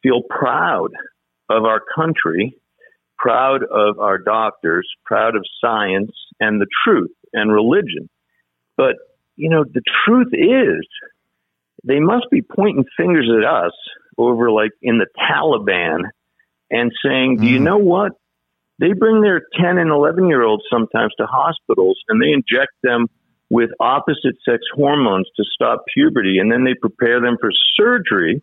[0.02, 0.90] feel proud
[1.48, 2.54] of our country,
[3.18, 8.08] proud of our doctors, proud of science and the truth and religion.
[8.76, 8.96] But,
[9.36, 10.86] you know, the truth is
[11.84, 13.72] they must be pointing fingers at us
[14.16, 16.02] over like in the Taliban
[16.70, 17.40] and saying, mm.
[17.40, 17.64] do you mm.
[17.64, 18.12] know what?
[18.78, 23.06] They bring their 10 and 11 year olds sometimes to hospitals and they inject them
[23.50, 26.38] with opposite sex hormones to stop puberty.
[26.38, 28.42] And then they prepare them for surgery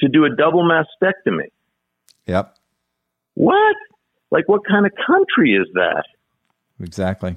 [0.00, 1.48] to do a double mastectomy.
[2.26, 2.56] Yep.
[3.34, 3.76] What?
[4.30, 6.04] Like, what kind of country is that?
[6.80, 7.36] Exactly.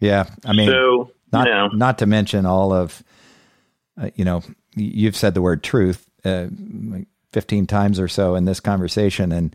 [0.00, 0.26] Yeah.
[0.44, 1.68] I mean, so, not, you know.
[1.68, 3.02] not to mention all of,
[4.00, 4.42] uh, you know,
[4.74, 6.46] you've said the word truth uh,
[7.32, 9.32] 15 times or so in this conversation.
[9.32, 9.54] And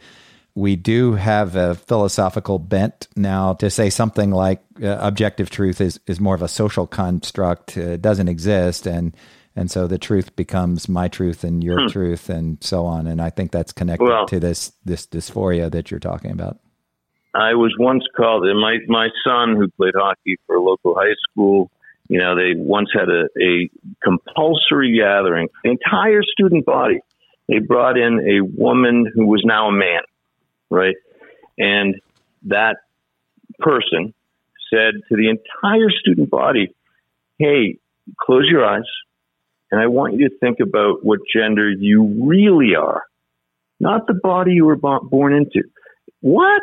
[0.56, 6.00] we do have a philosophical bent now to say something like uh, objective truth is,
[6.08, 8.88] is more of a social construct, uh, doesn't exist.
[8.88, 9.16] And,
[9.56, 11.88] and so the truth becomes my truth and your hmm.
[11.88, 13.06] truth and so on.
[13.06, 16.60] And I think that's connected well, to this, this dysphoria that you're talking about.
[17.34, 21.16] I was once called, and my, my son who played hockey for a local high
[21.30, 21.70] school,
[22.08, 23.70] you know, they once had a, a
[24.04, 27.00] compulsory gathering, the entire student body.
[27.48, 30.02] They brought in a woman who was now a man
[30.70, 30.96] right?
[31.58, 31.96] And
[32.44, 32.78] that
[33.60, 34.14] person
[34.72, 36.74] said to the entire student body,
[37.40, 37.78] Hey,
[38.20, 38.84] close your eyes.
[39.72, 43.04] And I want you to think about what gender you really are,
[43.80, 45.68] not the body you were born into.
[46.22, 46.62] What?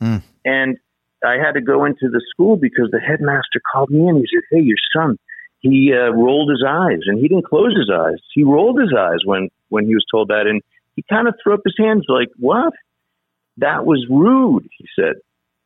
[0.00, 0.22] Mm.
[0.44, 0.78] And
[1.24, 4.16] I had to go into the school because the headmaster called me in.
[4.16, 5.18] He said, Hey, your son,
[5.60, 8.18] he uh, rolled his eyes and he didn't close his eyes.
[8.34, 10.46] He rolled his eyes when, when he was told that.
[10.46, 10.62] And
[10.94, 12.72] he kind of threw up his hands like, What?
[13.58, 15.16] That was rude, he said.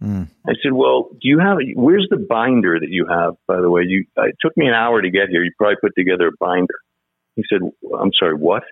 [0.03, 0.29] Mm.
[0.47, 1.59] I said, "Well, do you have?
[1.75, 3.35] Where's the binder that you have?
[3.47, 5.45] By the way, you it took me an hour to get here.
[5.45, 6.75] You probably put together a binder."
[7.37, 7.61] He said,
[7.99, 8.63] "I'm sorry, what?"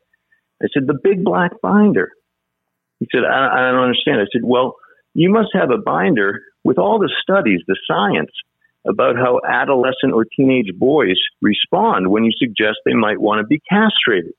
[0.62, 2.12] I said, "The big black binder."
[2.98, 4.76] He said, I, "I don't understand." I said, "Well,
[5.18, 8.30] you must have a binder with all the studies, the science
[8.86, 13.60] about how adolescent or teenage boys respond when you suggest they might want to be
[13.68, 14.32] castrated."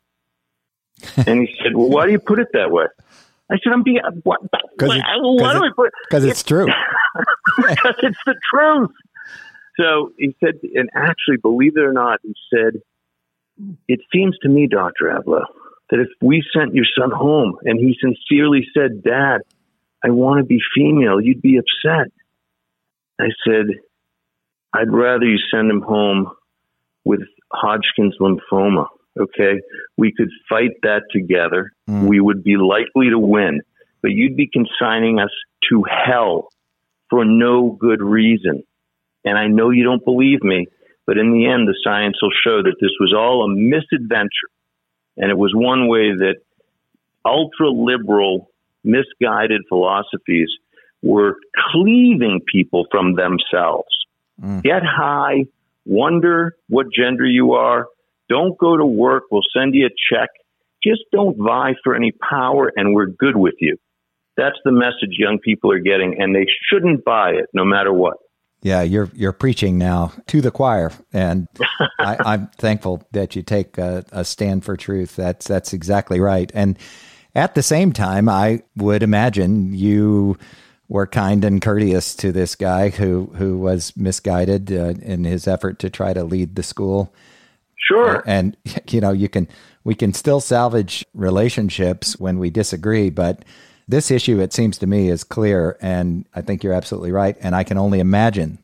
[1.28, 2.86] and he said, "Well, why do you put it that way?"
[3.52, 5.92] I said, I'm being, what, what, it, why do it, put?
[6.08, 6.68] Because it's, it's true.
[7.58, 8.92] because it's the truth.
[9.80, 12.82] So he said, and actually, believe it or not, he said,
[13.88, 15.06] it seems to me, Dr.
[15.06, 15.46] Ablow,
[15.90, 19.42] that if we sent your son home and he sincerely said, Dad,
[20.04, 22.12] I want to be female, you'd be upset.
[23.20, 23.66] I said,
[24.74, 26.32] I'd rather you send him home
[27.04, 27.22] with
[27.52, 28.88] Hodgkin's lymphoma
[29.20, 29.62] okay,
[29.98, 31.74] we could fight that together.
[31.90, 32.08] Mm.
[32.08, 33.62] We would be likely to win,
[34.02, 35.32] but you'd be consigning us
[35.70, 36.50] to hell
[37.10, 38.64] for no good reason.
[39.26, 40.68] And I know you don't believe me,
[41.06, 44.50] but in the end, the science will show that this was all a misadventure.
[45.18, 46.36] And it was one way that
[47.26, 48.50] ultra liberal,
[48.84, 50.50] misguided philosophies
[51.02, 51.36] were
[51.72, 53.90] cleaving people from themselves.
[54.42, 54.64] Mm.
[54.64, 55.46] Get high,
[55.86, 57.88] wonder what gender you are,
[58.30, 59.24] don't go to work.
[59.32, 60.30] We'll send you a check.
[60.84, 63.78] Just don't vie for any power and we're good with you.
[64.38, 68.18] That's the message young people are getting and they shouldn't buy it no matter what.
[68.62, 71.48] Yeah, you're you're preaching now to the choir, and
[72.00, 75.16] I, am thankful that you take a, a, stand for truth.
[75.16, 76.52] That's that's exactly right.
[76.54, 76.78] And
[77.36, 80.38] at the same time, I would imagine you
[80.88, 85.80] were kind and courteous to this guy who who was misguided uh, in his effort
[85.80, 87.14] to try to lead the school
[87.90, 88.24] Sure.
[88.26, 88.56] And,
[88.90, 89.48] you know, you can
[89.84, 93.44] we can still salvage relationships when we disagree, but
[93.88, 95.78] this issue, it seems to me, is clear.
[95.82, 97.36] And I think you're absolutely right.
[97.40, 98.60] And I can only imagine.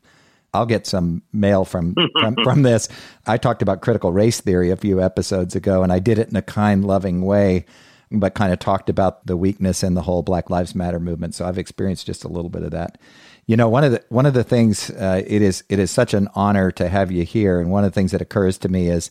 [0.54, 2.88] I'll get some mail from, from, from this.
[3.26, 6.36] I talked about critical race theory a few episodes ago, and I did it in
[6.36, 7.66] a kind, loving way,
[8.10, 11.34] but kind of talked about the weakness in the whole Black Lives Matter movement.
[11.34, 12.98] So I've experienced just a little bit of that.
[13.46, 16.14] You know, one of the one of the things uh, it is it is such
[16.14, 18.88] an honor to have you here, and one of the things that occurs to me
[18.88, 19.10] is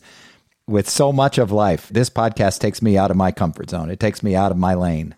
[0.66, 3.90] with so much of life, this podcast takes me out of my comfort zone.
[3.90, 5.14] It takes me out of my lane.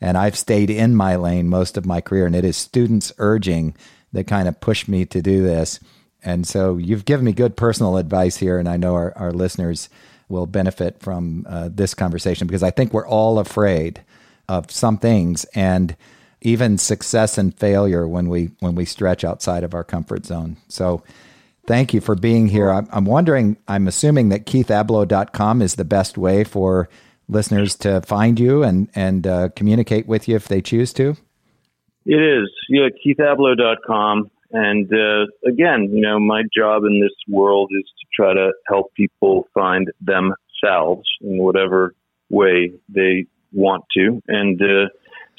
[0.00, 2.26] And I've stayed in my lane most of my career.
[2.26, 3.74] And it is students urging
[4.12, 5.80] that kind of push me to do this.
[6.22, 8.58] And so you've given me good personal advice here.
[8.58, 9.88] And I know our, our listeners
[10.30, 14.02] will benefit from uh, this conversation because I think we're all afraid
[14.48, 15.96] of some things and
[16.40, 20.56] even success and failure when we when we stretch outside of our comfort zone.
[20.68, 21.02] So
[21.70, 22.68] Thank you for being here.
[22.68, 26.88] I'm, I'm wondering, I'm assuming that keithablow.com is the best way for
[27.28, 31.16] listeners to find you and, and uh, communicate with you if they choose to.
[32.06, 32.50] It is.
[32.68, 34.30] Yeah, keithablow.com.
[34.52, 37.84] And uh, again, you know, my job in this world is
[38.14, 41.94] try to help people find themselves in whatever
[42.28, 44.22] way they want to.
[44.28, 44.88] And uh,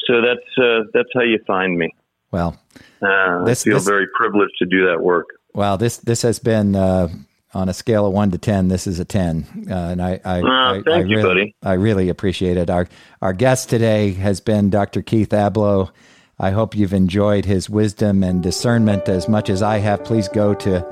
[0.07, 1.93] so that's uh, that's how you find me.
[2.31, 2.57] Well,
[3.01, 5.27] uh, this, I feel this, very privileged to do that work.
[5.53, 7.09] Wow, this this has been uh,
[7.53, 8.67] on a scale of one to ten.
[8.67, 11.55] This is a ten, uh, and I I, uh, I, I, really, you, buddy.
[11.63, 12.69] I really appreciate it.
[12.69, 12.87] Our
[13.21, 15.01] our guest today has been Dr.
[15.01, 15.91] Keith Ablow.
[16.39, 20.03] I hope you've enjoyed his wisdom and discernment as much as I have.
[20.03, 20.87] Please go to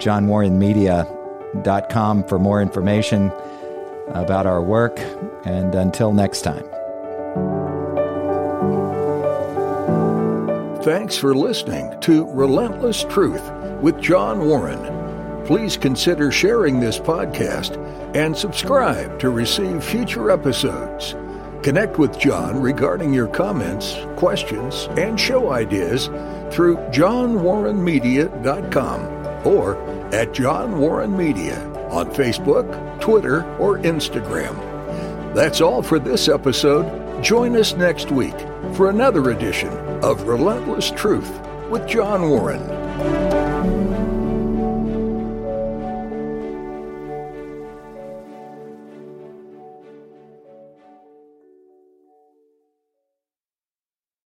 [1.54, 3.32] johnwarrenmedia.com for more information
[4.10, 5.00] about our work.
[5.46, 6.66] And until next time.
[10.84, 14.98] Thanks for listening to Relentless Truth with John Warren.
[15.46, 17.78] Please consider sharing this podcast
[18.16, 21.16] and subscribe to receive future episodes.
[21.64, 26.08] Connect with John regarding your comments, questions, and show ideas
[26.52, 29.02] through johnwarrenmedia.com
[29.46, 34.56] or at John Warren Media on Facebook, Twitter, or Instagram.
[35.34, 37.24] That's all for this episode.
[37.24, 38.38] Join us next week
[38.74, 39.70] for another edition
[40.04, 41.40] of Relentless Truth
[41.70, 43.29] with John Warren.